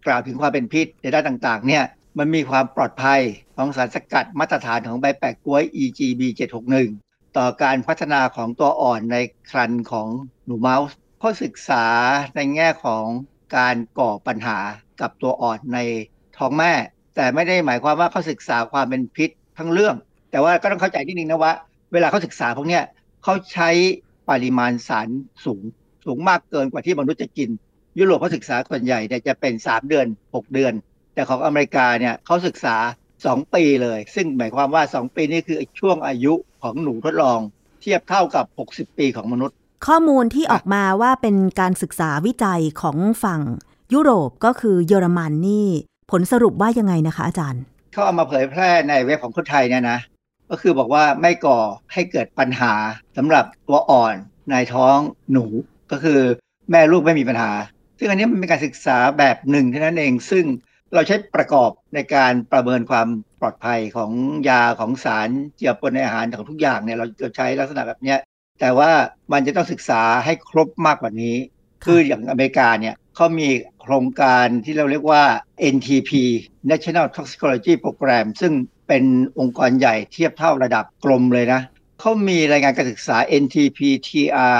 [0.06, 1.84] กล่าวถึงความเป็นพิษในด้านต่างๆเนี่ย
[2.18, 3.20] มันมีความปลอดภัย
[3.56, 6.20] ของสารสกัดมาตรฐานของใบแปะกล้วย EGB
[6.78, 9.16] 761ต่อการพัฒนาของตัวอ่อนใน
[9.50, 10.08] ครรภ์ของ
[10.46, 11.84] หนูเมาส์เขาศึกษา
[12.36, 13.04] ในแง่ของ
[13.56, 14.58] การก่อปัญหา
[15.00, 15.78] กับตัวอ่อนใน
[16.38, 16.72] ท้องแม่
[17.16, 19.94] แต่ไม่ได้หมายความว่าเขาศึกษาความเป็นพิษทั้งเรื่อง
[20.30, 21.52] แต่ว่าก็ต้องเข้าใจนิดนึงนะว่า
[21.92, 22.82] เวลาเขาศึกษาพวกเนี้ย
[23.22, 23.70] เขาใช้
[24.30, 25.08] ปริมาณสาร
[25.44, 25.60] สูง
[26.06, 27.50] สูงมากเกินกว่าที่มนุษย์จะกิน
[27.98, 30.72] ยุโรปเขาศึกษาส่วนใหญ่เนี่ยจะเป็น 3 เดือน 6 เดือน
[31.14, 32.76] แต่ของอเมริกาเนี่ยเขาศึกษา
[33.16, 37.40] 2 ปีเลย ซึ่งหมายความว่า 2 ปีนี่คือช่วงอายุของหนูทดลอง
[37.80, 39.56] เทียบเท่ากับ 60 ปีของมนุษย์
[39.86, 43.40] ข้อมูลที่ออกมาว่าเป็นการศึกษาวิจัยของฝั่ง
[43.94, 45.66] ยุโรปก็คือเยอรมันนี่
[46.10, 47.62] ผลสรุปว่ายังไงนะคะอาจารย์
[47.92, 49.98] เขาเอามาเผยแพร่ในเว็บของคนไทยเนี่ยนะ
[50.50, 51.58] ก็คือบอกว่าไม่ก่อ
[51.92, 52.74] ให้เกิดปัญหา
[53.16, 54.14] สำหรับตัวอ่อน
[54.50, 54.96] ในท้อง
[55.32, 55.46] หนู
[55.92, 56.20] ก็คือ
[56.70, 57.52] แม่ลูกไม่มีปัญหา
[57.98, 60.44] ซึ่งอันนี้มันเป็นการศึกษาแบบหนึ่งเท่านั้นเองซึ่ง
[60.94, 63.08] เราใช้ประกอบในการประเมินความ
[63.40, 64.10] ปลอดภัยของ
[64.48, 68.18] ยาของสารเจือปนในอาหารของทุกอย่างเนี่ยเราใช้ลักษณะแบบเนี้ย
[68.60, 68.90] แต่ว่า
[69.32, 71.36] มันจะต้องศึกษาให้ครบมากกว่านี้
[71.84, 73.48] คืออย่างอเมริกาเนี่ยเขามี
[73.82, 75.24] โครงการที่เราเรียกว่า
[75.74, 76.10] NTP
[76.70, 78.52] National Toxicology Program ซึ่ง
[78.90, 81.60] เป็นองค์กรใหญ่เทียบเท่าระดับกลมเลยนะ
[82.00, 84.56] เขามีรายงานการศึกษา NTP TR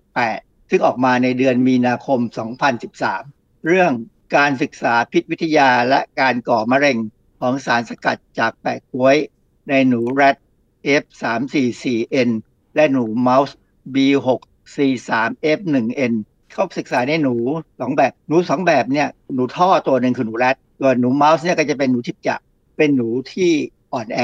[0.00, 2.18] 578 ซึ่งออกมาในเดือนมีนาคม
[2.92, 3.92] 2013 เรื่อง
[4.36, 6.98] การศึกษาพิษวิทยาและการก่อมะเร็ง
[7.40, 9.16] ของสารสกัดจากแปะกล้วย
[9.68, 10.36] ในหนูแรด
[11.02, 12.30] F344N
[12.74, 13.56] และหนูเมาส์
[13.94, 16.12] B643F1N
[16.52, 17.34] เขาศึกษาในหนู
[17.80, 22.40] สองแบบ หนูสองแบบเนี่ยหนูท่อตัวหนึ่งคือหนูแรดตัวหนูเมาส์เนี่ยก็จะเป็นหนูทิพจัก
[22.80, 23.50] เป็นหนูที่
[23.92, 24.20] อ่อนแอ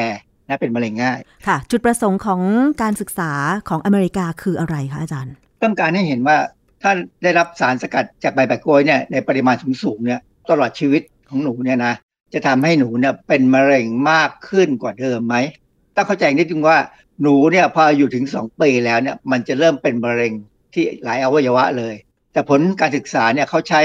[0.49, 2.41] นะเป็นมะเร็งง่าย ค่ะ จุดประสงค์ของ
[2.83, 3.33] การศึกษา
[3.69, 6.37] ของอเมริกาคืออะไรคะอาจารย์ ต้องการให้เห็นว่า
[6.83, 6.93] ถ้า
[7.23, 11.95] ได้รับสารสกัดจากใบแปะกล้วยเนี่ยในปริมาณสูงๆเนี่ยตลอดชีวิตของหนูเนี่ยนะ
[12.35, 15.37] จะทำให้หนูเนี่ยเป็นมะเร็งมากขึ้นกว่าเดิมไหม
[15.97, 16.79] ต้องเข้าใจนิดนึงว่า
[17.23, 20.33] หนูเนี่ยพออยู่ถึง2ปีแล้วเนี่ยมันจะเริ่มเป็นมะเร็ง
[20.75, 21.95] ที่หลายอวัยวะเลย
[22.33, 23.83] แต่ผลการศึกษาเนี่ยเขาใช้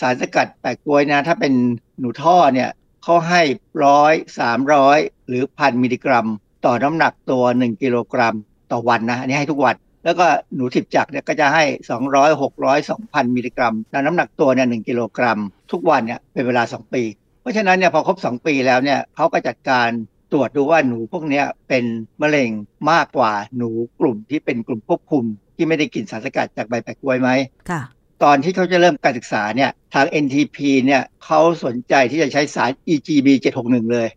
[0.00, 1.52] สารสกัดแปะกล้วยนะถ้าเป็น
[2.00, 2.68] หนูท่อเนี่ย
[3.02, 3.42] เขาให้
[3.84, 4.98] ร้อยสามร้อย
[5.28, 6.26] หรือพันมิลลิกรัม
[6.66, 8.34] ต่อน้ำหนักตัว 1 กิโลกรัม
[8.72, 9.74] ต่อวันนะอันนี้ให้ทุกวัน
[10.04, 11.64] แล้วก็หนูถิบจักเนี่ยก็จะให้
[12.02, 15.38] 200 600 2,000 มิลลิกรัมแล้วน้ำหนักตัวเนี่ย1กิโลกรัม
[15.72, 17.02] ทุกวันเนี่ยเป็นเวลา 2 ปี
[17.40, 19.88] เพราะฉะนั้นเนี่ยพอครบ 2 ปีแล้วเนี่ยเขาก็จัดการ
[20.32, 21.84] ตรวจดูว่าหนูพวกนี้เป็น
[22.22, 22.50] มะเร็ง
[22.90, 25.24] มากกว่าหนูกลุ่มที่เป็นกลุ่มควบคุม
[25.56, 27.30] ที่ไม่ได้กินสารสกัดจากใบแปะกล้วยไหม
[27.70, 27.82] ค่ะ
[28.24, 33.28] ตอนที่เขาจะเริ่มการศึกษาเนี่ยทาง NTP เนี่ยเขาสนใจที่จะใช้สาร EGB
[33.60, 34.08] 761 เลย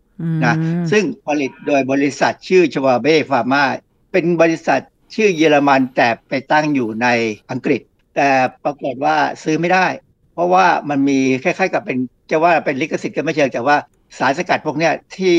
[0.46, 0.56] นะ
[0.92, 3.64] ซึ่งผลิตโดยบริษัทชื่อชวาเบ้ฟาร์มา
[4.12, 4.82] เป็นบริษัท
[5.16, 7.08] ชื่อเยอรมันแต่ไปตั้งอยู่ใน
[7.52, 7.82] อังกฤษ
[8.16, 8.30] แต่
[8.64, 9.88] ปรากฏว่าซื้อไม่ได้
[10.34, 11.98] เพราะว่ามันมีคล้ายๆ กับเป็น
[12.32, 13.78] จะว่าเป็นลิขสิทธิ์ก็ไม่เชิงแต่ว่า
[14.18, 15.36] สารสกัดพวกเนี้ยที่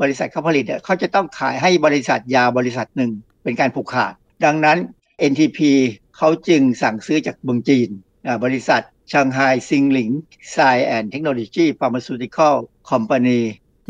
[0.00, 3.10] บริษัทเขาผลิตเนี่ยเขาจะต้องขายให้บริษัทยาบริษัทหนึ่ง
[3.42, 4.12] เป็นการผูกขาด
[4.44, 4.78] ดังนั้น
[5.30, 5.58] NTP
[6.24, 7.88] เขาจึงสั่งซื้อจากเมืองจีน
[8.44, 8.82] บริษัท
[9.12, 10.10] Shanghai Xingling
[10.50, 12.56] Science and Technology Pharmaceutical
[12.90, 13.40] Company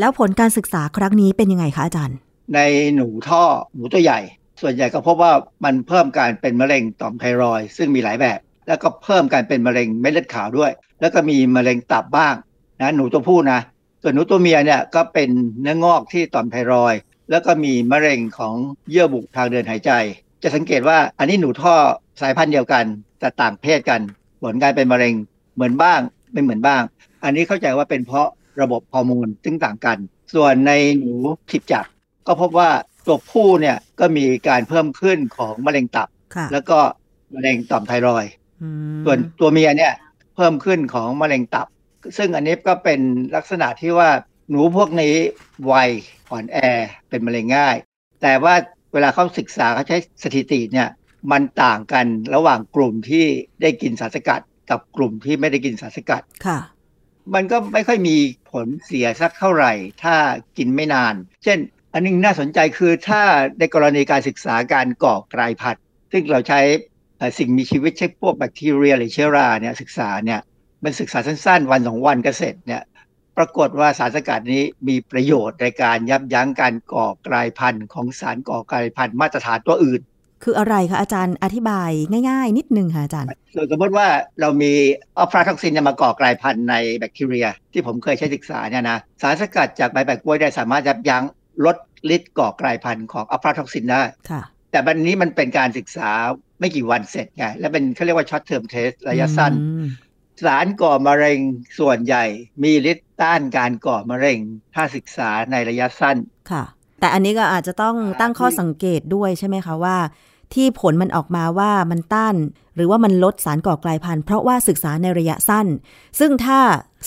[0.01, 2.19] แล้วผลการศึกษาครั้งนี้เป็นยังไงคะอาจารย์
[2.55, 2.59] ใน
[2.95, 4.21] หนูท่อหนูตัวใหญ่
[4.61, 5.33] ส่วนใหญ่ก็พบว่า
[5.65, 12.35] มันเพิ่มการเป็นมะเร็งต่อมไทรอยด์ซึ่งมีหลายแบบ แล้วก็เพิ่มการเป็นมะเร็งเม็ดเลือดขาวด้วย แล้วก็มีมะเร็งตับบ้าง
[12.81, 13.61] นะหนูตัวผู้นะ
[14.03, 15.31] ส่วนหนูตัวเมียเนี่ยก็เป็น
[15.61, 18.55] เนื้องอกที่ต่อมไทรอยด์แล้วก็มีมะเร็งของ
[18.91, 19.93] เยื่อบุทางเดินหายใจ
[20.43, 21.75] จะสังเกตว่าอันนี้หนูท่อ
[22.21, 22.85] สายพันธุ์เดียวกัน
[23.21, 24.01] แต่ต่างเพศกัน
[24.43, 25.15] ผลการเป็นมะเร็ง
[25.55, 26.01] เหมือนบ้าง
[26.33, 26.83] ไม่เหมือนบ้าง
[27.25, 28.29] อันนี้เข้าใจว่าเป็นเพราะ
[28.63, 29.99] ระบบฮอร์โมนซึ่งต่างกัน
[30.35, 31.13] ส่วนในหนู
[31.51, 31.87] ทิพจัก
[32.27, 32.71] ก็พบว่า
[33.07, 36.09] ตัวผู้เนี่ยก็มีการเพิ่มขึ้นของมะเร็งตับ
[36.53, 36.79] แล้วก็
[37.35, 38.33] มะเร็งต่อมไทรอยด์
[39.05, 39.93] ส่วนตัวเมียเนี่ย
[40.37, 41.67] เพิ่มขึ้นของมะเร็งตับ
[42.17, 43.01] ซึ่งอันนี้ก็เป็น
[43.37, 44.11] ลักษณะที่ว่า
[44.51, 45.15] หนูพวกนี้
[45.73, 45.91] วัย
[46.31, 46.59] อ่อนแอ
[47.09, 47.77] เป็นมะเร็งง่าย
[48.23, 48.55] แต่ว่า
[48.93, 50.89] เวลาเขาศึกษาเขาใช้สถิติเนี่ย
[51.31, 53.27] มันต่างกันระหว่างกลุ่มที่
[53.63, 56.59] ได้กินสารสกัด กับกลุ่มที่ไม่ได้กินสารสกัดค่ะ
[57.35, 58.17] มันก็ไม่ค่อยมี
[58.51, 60.15] ผลเสียสักเท่าไหร่ ถ้า
[60.59, 61.15] กินไม่นาน
[61.45, 61.59] เช่น
[61.93, 63.23] อันนึงน่าสนใจคือถ้า
[63.59, 66.61] ในกรณีการศึกษาการก่อกลายพันธุ์ซึ่งเราใช้
[67.39, 70.41] สิ่งมีชีวิตเช่นพวกแบคทีเรียหรือเชื้อราเนี่ยศึกษาเนี่ย
[70.85, 72.83] มันศึกษาสั้นๆ วันสองวันก็เสร็จเนี่ย
[73.37, 80.01] ปรากฏว่าสารสกัดนี้มีประโยชน์ในการยับยั้งการก่อกลายพันธุ์ของสารก่อกลายพันธุ์มาตรฐานตัวอื่น
[80.45, 81.91] คืออะไรคะอาจารย์อธิบาย
[82.29, 83.29] ง่าย ๆ นิดนึงค่ะอาจารย์
[83.71, 84.07] สมมติว่า
[84.41, 84.73] เรามี
[85.19, 91.25] อะฟลาท็อกซินมาก่อกลายพันธุ์ในแบคทีเรีย ที่ผมเคยใช้ศึกษาเนี่ยนะสารสกัดจากใบแปะก๊วยได้สามารถยับยั้ง
[91.65, 91.77] ลด
[92.15, 96.11] ฤทธิ์ก่อกลายพันธุ์ของอะฟลาท็อกซินได้ค่ะแต่อันนี้มันเป็นการศึกษา
[96.61, 99.53] ไม่กี่วันเสร็จไงและเป็นเขาเรียกว่า short-term test ระยะสั้น
[100.45, 101.39] สารก่อมะเร็ง
[101.79, 102.25] ส่วนใหญ่
[102.63, 104.39] มีฤทธิ์ต้านการก่อมะเร็ง
[104.75, 106.17] ถ้าศึกษาในระยะสั้น
[106.51, 106.65] ค่ะ
[107.01, 109.97] แต่อันนี้ก็อาจจะต้องตั้งข้อสังเกตด้วยใช่ไหมคะว่า
[110.55, 112.35] ที่ผลมันออกมาว่ามันต้าน
[112.77, 115.67] หรือว่ามันลดสารก่อกลายพันธุ์เพราะว่าศึกษาในระยะสั้น
[116.19, 116.59] ซึ่งถ้า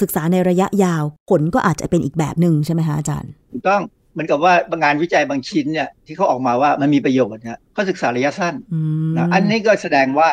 [0.01, 3.81] ศึกษาในระยะยาว ผลก็อาจจะเป็นอีกแบบหนึ่งใช่ไหมคะอาจารย์ถูกต้อง
[4.13, 8.55] เหมือนกับว่างานวิจัยบางชิ้นเนี่ยที่เขาออกมาว่ามันมีประโยชน์เนี่ยเขาศึกษาระยะสั้น
[9.17, 10.29] นะอันนี้ก็แสดงว่า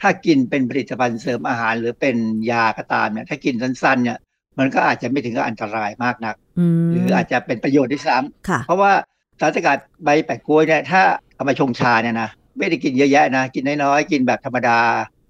[0.00, 2.16] ถ้ากินเป็นผลิตภัณฑ์เสริมอาหาร หรือเป็น
[2.50, 4.18] ยาก็ตามเนี่ยถ้ากินสั้นๆเนี่ย
[4.58, 6.34] มันก็อาจจะไม่ถึงกับอันตรายมากนัก
[6.82, 8.92] มหรืออาจจะเป็นประโยชน์ด้วยซ้ค่ะำเพราะว่า
[9.40, 11.02] สารสกัดใบแปะกล้วยเนี่ยถ้า
[11.34, 14.80] เอามาชงชาเนี่ยนะ ไม่ได้กินเยอะแยะนะ กินน้อยๆ กินแบบธรรมดา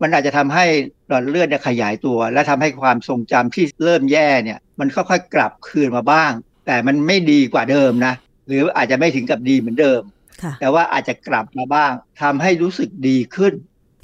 [0.02, 0.64] มันอาจจะทำให้
[1.08, 6.32] หลอดเลือดเนี่ยขยายตัว และทำให้ความทรงจำที่เริ่มแย่เนี่ย มันค่อยๆกลับคืนมาบ้าง
[6.66, 8.14] แต่มันไม่ดีกว่าเดิมนะ
[8.46, 10.00] หรืออาจจะไม่ถึงกับดีเหมือนเดิม
[10.42, 13.52] ค่ะแต่ว่าอาจจะกลับมาบ้างทำให้รู้สึกดีขึ้น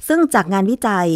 [0.07, 1.09] ซึ่งจากงานวิจัย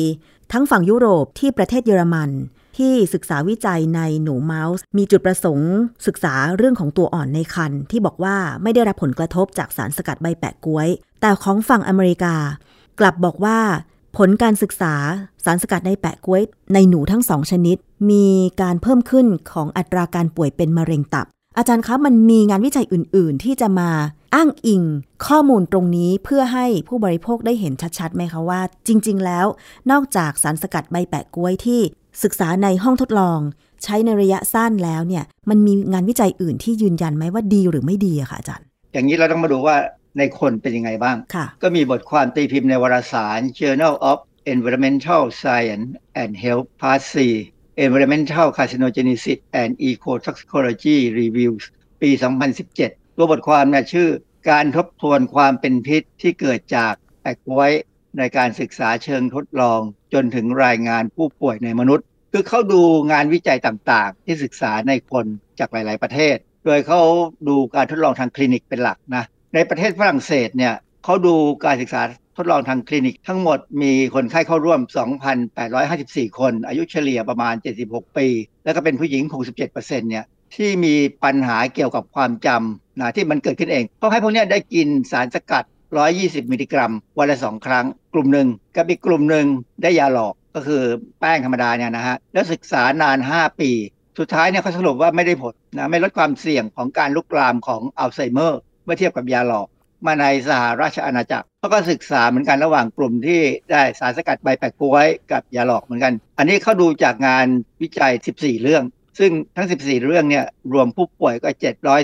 [0.51, 2.29] ทั้งฝั่งยุโรปที่ประเทศเยอรมัน
[2.77, 5.71] ที่ศึกษาวิจัยในหนูเมาส์ มีจุดประสงค์
[6.07, 10.89] ศึกษาเรื่องของตัวอ่อนในคันที่บอกว่าไม่ได้รับผลกระทบจากสารสกัดใบแปะก้วย
[11.21, 12.35] แต่ของฝั่งอเมริกา
[12.99, 13.59] กลับบอกว่า
[14.17, 14.93] ผลการศึกษา
[15.45, 16.41] สารสกัดในแปะก้วย
[16.73, 17.77] ในหนูทั้งสองชนิด
[18.11, 18.27] มี
[18.61, 21.25] การเพิ่มขึ้นของอัตราการป่วยเป็นมะเร็งตับ
[21.57, 23.89] อาจารย์คะมันมีงานวิจัยอื่น ๆ ที่จะมา
[24.35, 24.83] อ้างอิง
[25.27, 29.45] ข้อมูลตรงนี้เพื่อให้ผู้บริโภคได้เห็นชัดๆไหมคะว่า จริง ๆ แล้ว
[29.91, 31.81] นอกจากสารสกัดใบแปะกล้วยที่
[32.23, 33.39] ศึกษาในห้องทดลอง
[33.83, 39.75] ใช้ในระยะสั้นแล้วเนี่ย มันมีงานวิจัยอื่นที่ยืนยันไหมว่าดีหรือไม่ดีอะคะอาจารย์ อย่างนี้เราต้องมาดูว่า
[40.17, 44.17] ในคนเป็นยังไงบ้างค่ะก็มีบทความตีพิมพ์ในวารสาร Journal of
[44.53, 45.87] Environmental Science
[46.21, 47.01] and Health Part
[47.41, 51.63] 4 Environmental Carcinogenesis and Ecotoxicology Reviews
[52.01, 52.09] ปี
[52.63, 54.09] 2017 ตัวบทความเนี่ยชื่อ
[54.49, 57.71] การทบทวนความเป็นพิษที่เกิดจากแปะกล้วย
[58.17, 59.79] ในการศึกษาเชิงทดลอง
[60.13, 65.25] จนถึงรายงานผู้ป่วยในมนุษย์ คือเขาดูงานวิจัยต่างๆ ที่ศึกษาในคน
[65.59, 66.35] จากหลาย ๆ ประเทศ
[66.65, 67.01] โดยเขา
[67.47, 71.35] ดูการทดลองทางคลินิกเป็นหลักนะในประเทศฝรั่งเศสเนี่ยเขาดู
[71.65, 72.01] การศึกษา
[72.37, 74.79] ทดลองทางคลินิกทั้งหมดมีคนไข้เข้าร่วม
[75.59, 77.53] 2,854 คน อายุเฉลี่ยประมาณ
[77.85, 78.27] 76 ปี
[78.63, 85.63] แล้วก็เป็นผู้หญิง 67%เนี่ยที่มีปัญหาเกี่ยวกับความจำนะที่มันเกิดขึ้นเองเขาให้พวกนี้ได้กินสารสกัด
[86.03, 89.45] 120 มิลลิกรัม วันละสองครั้ง กลุ่มหนึ่งกับอีกกลุ่มหนึ่ง
[89.81, 90.83] ได้ยาหลอกก็คือ
[91.19, 93.71] แป้งธรรมดาเนี่ยนะฮะแล้วศึกษานาน 5 ปี
[94.19, 99.67] สุดท้ายเนี่ยเขาสรุปว่าไม่ได้ผลนะไม่ลดความเสี่ยงของการลุกลามของอัลไซเมอร์เมื่อเทียบกับยาหลอก
[100.05, 103.41] มาในสหราชอาณาจักรเขาก็ศึกษาเหมือนกันระหว่างกลุ่มที่
[103.71, 107.45] ได้สารสกัดใบแปะกล้วยกับยาหลอกเหมือนกัน อันนี้เขาดูจากงาน
[107.81, 108.83] วิจัย 14 เรื่อง
[109.19, 111.49] ซึ่งทั้ง 14 เรื่องเนี่ยรวมผู้ป่วยก็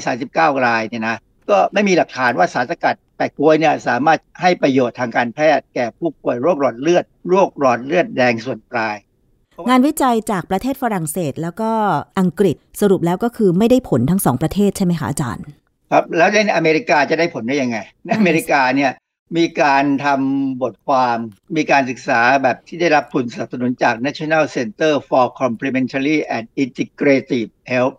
[0.06, 1.18] 739 รายเนี่ยนะ
[1.50, 8.96] ก็ไม่มีหลักฐานว่าสารสกัด แปะกล้วยเนี่ยสามารถให้ประโยชน์ทางการแพทย์แก่ผู้ป่วยโรคหลอดเลือดโรคหลอดเลือดแดงส่วนปลาย
[9.70, 11.72] งานวิจัยจากประเทศฝรั่งเศสแล้วก็
[12.20, 15.46] อังกฤษสรุปแล้วก็คือไม่ได้ผลทั้งสองประเทศใช่ไหมคะอาจารย์
[15.92, 18.92] ครับแล้วในอเมริกาจะได้ผลได้ยังไงในอเมริกาเนี่ย
[19.38, 21.18] มีการทำบทความ
[21.56, 27.96] มีการศึกษาแบบที่ได้รับทุนสนับสนุนจาก National Center for Complementary and Integrative Health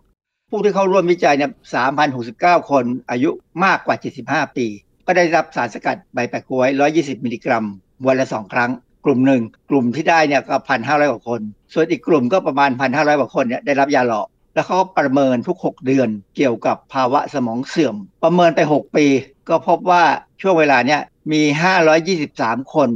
[0.49, 1.51] ผู้ที่เข้าร่วมวิจัยเนี่ย
[2.09, 3.29] 3,069 คนอายุ
[3.65, 3.95] มากกว่า
[4.25, 4.67] 75 ปี
[5.05, 7.65] ก็ได้รับสารสกัดใบแปะกล้วย 120 มิลลิกรัม
[8.07, 8.71] วันละ2ครั้ง
[9.05, 11.41] กลุ่มหนึ่ง กลุ่มที่ได้เนี่ยก็1,500กว่าคน
[11.73, 19.05] ส่วนอีกกลุ่มก็ประมาณ1,500กว่าคนเนี่ยได้รับยาหลอก แล้วเขาก็ประเมินทุก 6 เดือนเกี่ยวกับภาวะสมองเสื่อม ประเมินไป 6 ปี
[19.49, 20.03] ก็พบว่า
[20.41, 21.01] ช่วงเวลาเนี้ย
[21.31, 21.41] มี
[22.07, 22.89] 523 คน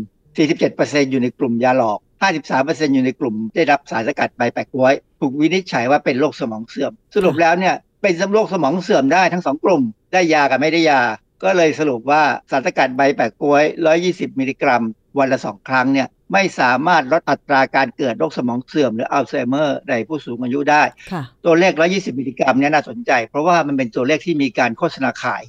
[0.51, 1.99] 47%อยู่ในกลุ่มยาหลอก
[2.47, 9.81] 53%อยู่ในกลุ่มได้รับสารสกัดใบแปะก๊วย ถูกวินิจฉัยว่าเป็นโรคสมองเสื่อม สรุปแล้วเนี่ยเป็นโรคสมองเสื่อมได้ทั้งสองกลุ่ม
[10.13, 11.01] ได้ยากับไม่ได้ยา
[11.43, 12.21] ก็เลยสรุปว่า
[12.51, 13.63] สารสกัดใบแปะก๊วย
[14.01, 14.83] 120 มิลลิกรัม
[15.19, 25.43] วันละสองครั้งเนี่ยไม่สามารถลดอัตราการเกิดโรคสมองเสื่อมหรืออัลไซเมอร์ในผู้สูงอายุได้ค่ะตัวเลข 120 มิลลิกรัมเนี่ยน่าสนใจ เพราะว่ามันเป็นตัวเลขที่มีการโฆษณาขาย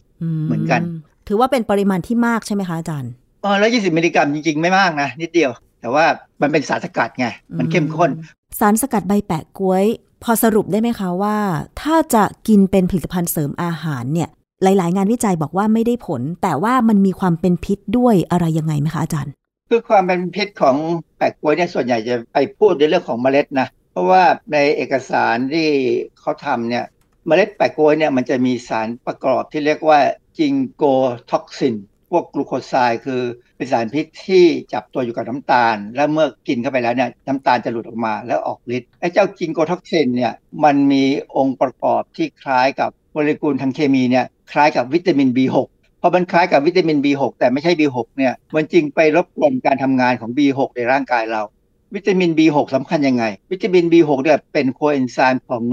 [0.47, 0.80] เหมือนกัน
[1.28, 3.12] ถือว่าเป็นปริมาณที่มากใช่ไหมคะอาจารย์
[3.43, 6.05] เออ120 มิลลิกรัมจริงๆ ไม่มากนะ นิดเดียว แต่ว่า
[6.43, 7.26] มันเป็นสารสกัดไง
[7.59, 8.11] มันเข้มข้น
[8.59, 9.84] สารสกัดใบแปะกล้วย
[10.24, 11.36] พอสรุปได้ไหมคะว่า
[11.80, 14.28] ถ้าจะกินเป็นผลิตภัณฑ์เสริมอาหารเนี่ย
[14.62, 19.32] หลาย ๆ งานวิจัยบอกว่าไม่ได้ผล แต่ว่ามันมีความเป็นพิษด้วยอะไรยังไงไหมคะอาจารย์
[19.68, 20.76] คือความเป็นพิษของ
[21.16, 25.68] แปะก๊วยเนี่ยส่วนใหญ่จะไปพูดในเรื่องของเมล็ดนะเพราะว่าในเอกสารที่
[26.20, 26.84] เขาทำเนี่ย
[27.26, 30.00] เมล็ดแปะก๊วยเนี่ยมันจะมีสารประกอบที่เรียกว่า
[30.39, 31.76] ginkgotoxin
[32.11, 33.22] พวก glucoside คือ
[33.56, 40.32] เป็นสารพิษที่จับตัวอยู่กับน้ำตาล แล้วเมื่อกินเข้าไปแล้วเนี่ยน้ำตาลจะหลุดออกมาแล้วออกฤทธิ์ไอ้เจ้า ginkgotoxin เนี่ย
[40.64, 41.04] มันมี
[41.36, 45.57] องค์ประกอบที่คล้ายกับโมเลกุลทางเคมีเนี่ย คล้ายกับวิตามิน B6
[46.01, 51.42] พอมันคล้ายกับวิตามิน B6 แต่ไม่ใช่ B6 เนี่ยมันจึงไปรบกวนการทำงานของ B6 ในร่างกายเรา
[51.94, 55.64] วิตามิน B6 สำคัญยังไง วิตามิน B6 เนี่ยเป็นโคเอนไซม์ของ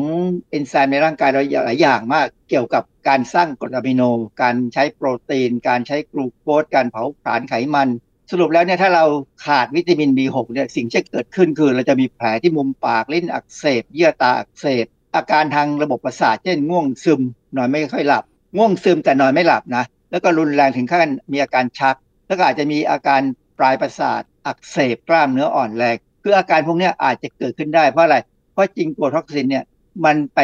[0.49, 4.01] เอนไซม์ในร่างกายเราหลายอย่างมาก เกี่ยวกับการสร้างกรดอะมิโน
[4.41, 7.89] การใช้โปรตีน การใช้กลูโคสการเผาผลาญไขมัน
[8.32, 9.05] สรุปแล้วเนี่ยถ้าเรา
[9.45, 17.21] ขาดวิตามิน B6 เนี่ยสิ่งที่เกิดขึ้นคือ เราจะมีแผลที่มุมปากลิ้นอักเสบ เยื่อตาอักเสบอาการทางระบบประสาทเช่นง่วงซึม
[17.55, 18.23] นอนไม่ค่อยหลับ
[18.58, 21.95] ง่วงซึมแต่นอนไม่หลับนะ แล้วก็รุนแรงถึงขั้นมีอาการชัก
[22.28, 23.22] แล้วก็อาจจะมีอาการ
[23.60, 28.18] ปลายประสาทอักเสบกล้ามเนื้ออ่อนแรงคืออาการพวกนี้อาจจะเกิดขึ้นได้เพราะอะไร
[28.53, 29.64] เพราะจริงโกท็อกซินเนี่ย
[30.06, 30.39] มันไป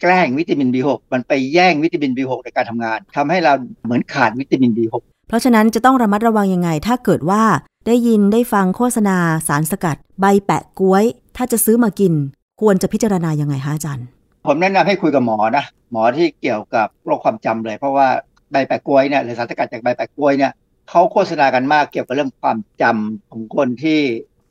[0.00, 3.52] แกล้งวิตามิน B6 มันไปแย่งวิตามิน B6 ในการทำงานทำให้เรา
[3.84, 4.94] เหมือนขาดวิตามิน B6
[5.28, 7.42] เพราะฉะนั้นจะต้องระมัดระวังยังไง ถ้าเกิดว่า
[7.86, 9.16] ได้ยินได้ฟังโฆษณา
[9.48, 11.04] สารสกัด ใบแปะกล้วย
[11.36, 12.12] ถ้าจะซื้อมากิน
[12.60, 14.06] ควรจะพิจารณายังไงคะอาจารย์
[14.46, 18.08] ผมแนะนำให้คุยกับหมอนะหมอที่เกี่ยวกับโรคความจำเลย เพราะว่า
[18.50, 20.52] ใบแปะกล้วยเนี่ยหรือสารสกัดจากใบแปะกล้วยเนี่ย
[20.88, 24.00] เขาโฆษณากันมากเกี่ยวกับเรื่องความจำของคนที่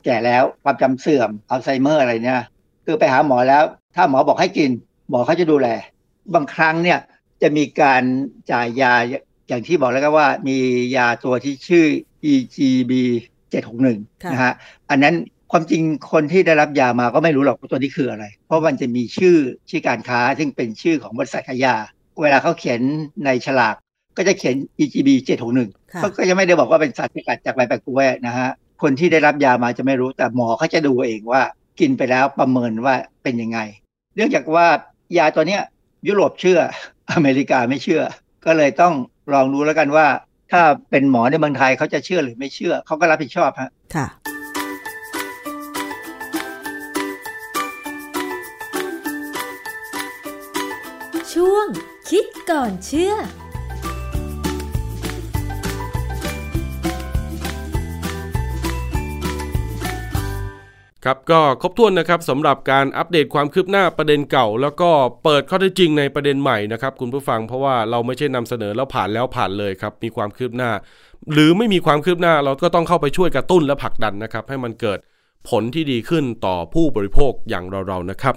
[0.05, 2.41] แก่แล้วความจำเสื่อมอัลไซเมอร์อะไรเนี่ย
[2.85, 3.63] คือไปหาหมอแล้ว
[3.95, 4.69] ถ้าหมอบอกให้กิน
[5.09, 5.67] หมอเขาจะดูแล
[6.33, 6.99] บางครั้งเนี่ย
[7.41, 8.03] จะมีการ
[8.51, 8.93] จ่ายยา
[9.47, 10.57] อย่างที่บอกแล้วก็ว่ามี
[10.97, 11.85] ยาตัวที่ชื่อ
[12.31, 12.91] EGB
[13.51, 14.53] 761นะฮะ
[14.89, 15.15] อันนั้น
[15.56, 19.38] ความจริงคนที่ได้รับยามาก็ไม่รู้หรอกว่าตัวนี้คืออะไร เพราะมันจะมีชื่อ
[19.70, 21.76] ชื่อการค้า ซึ่งเป็นชื่อของบริษัทขายยา
[22.22, 22.82] เวลาเขาเขียน
[23.26, 23.76] ในฉลาก
[24.18, 25.10] ก็จะเขียน EGB
[25.51, 28.49] 761ค่ะเขาก็ยังไม่ได้บอกว่าเป็นสารสกัดจากใบแปะกล้วยนะฮะ
[28.82, 31.41] คนที่ได้รับยามาจะไม่รู้แต่หมอเขาจะดูเองว่า
[31.80, 33.60] กินไปแล้วประเมินว่าเป็นยังไง
[34.16, 34.68] เนื่องจากว่า
[35.18, 35.62] ยาตัวเนี้ย
[36.08, 36.60] ยุโรปเชื่อ
[37.14, 38.01] อเมริกาไม่เชื่อ
[38.45, 38.93] ก็เลยต้อง
[39.34, 40.08] ลองดูแล้วกันว่า
[40.51, 43.70] ถ้าเป็นหมอในเมืองไทยเขาจะเชื่อหรือไม่เชื่อเขาก็รับผิดชอบฮะ
[51.39, 51.67] ช่วง
[52.09, 53.17] คิดก่อนเชื่อค
[61.07, 64.89] รับก็ครบถ้วนนะครับสำหรับการอัปเดตความคืบหน้าประเด็นเก่า แล้วก็
[65.23, 70.71] เปิดข้อเท็จจริงในประเด็นใหม่นะครับคุณผู้ฟังเพราะว่าเราไม่ใช่นำเสนอแล้วผ่านแล้วผ่านเลยครับมีความคืบหน้า
[71.34, 74.99] หรือไม่มีความคืบหน้าเราก็ต้องเข้าไปช่วยกระตุ้นและผลักดันนะครับให้มันเกิด
[75.49, 78.36] ผลที่ดีขึ้นต่อผู้บริโภคอย่างเราๆนะครับ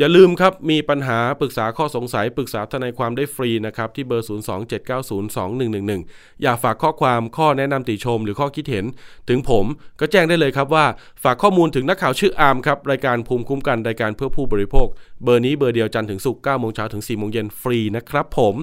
[0.00, 8.84] อย่าลืมครับ มีปัญหาปรึกษาข้อสงสัยปรึกษาทนายความได้ฟรีนะครับ ที่เบอร์ 027902111 อยากฝากข้อความข้อแนะนำติชม หรือข้อคิดเห็น
[9.28, 9.64] ถึงผม
[10.00, 10.86] ก็แจ้งได้เลยครับว่า
[11.22, 14.86] ฝากข้อมูลถึงนักข่าวชื่ออาร์มครับ รายการภูมิคุ้มกัน รายการเพื่อผู้บริโภค
[15.24, 18.54] เบอร์นี้เบอร์เดียวจันทร์ถึงศุกร์9โมงเช้าถึง4โมงเย็นฟรีนะครับผม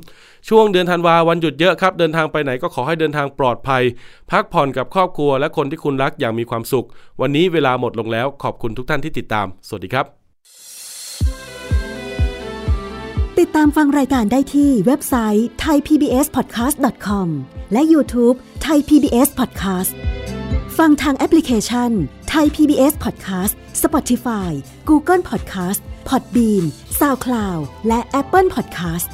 [0.49, 3.83] ช่วงเดือนธันวาวันหยุดเยอะครับ เดินทางไปไหนก็ขอให้เดินทางปลอดภัย
[4.31, 6.87] พักผ่อนกับครอบครัวและคนที่คุณรักอย่างมีความสุข
[7.21, 10.24] วันนี้เวลาหมดลงแล้วขอบคุณทุกท่านที่ติดตาม สวัสดีครับ
[13.39, 17.27] ติดตามฟังรายการได้ที่เว็บไซต์ thaipbspodcast.com
[17.73, 19.91] และ YouTube Thai PBS Podcast
[20.77, 21.91] ฟังทางแอปพลิเคชัน
[22.33, 23.53] Thai PBS Podcast
[23.83, 24.51] Spotify
[24.89, 26.63] Google Podcast Podbean
[26.99, 29.07] SoundCloud และ Apple Podcast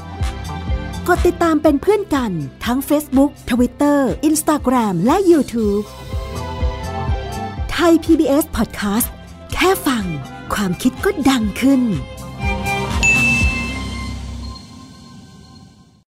[1.07, 2.31] กดติดตามเป็นเพื่อนกัน
[2.65, 3.99] ทั้ง Facebook Twitter
[4.29, 5.83] Instagram และ YouTube
[7.75, 9.07] Thai PBS Podcast
[9.53, 10.05] แค่ฟัง
[10.53, 11.81] ความคิดก็ดังขึ้น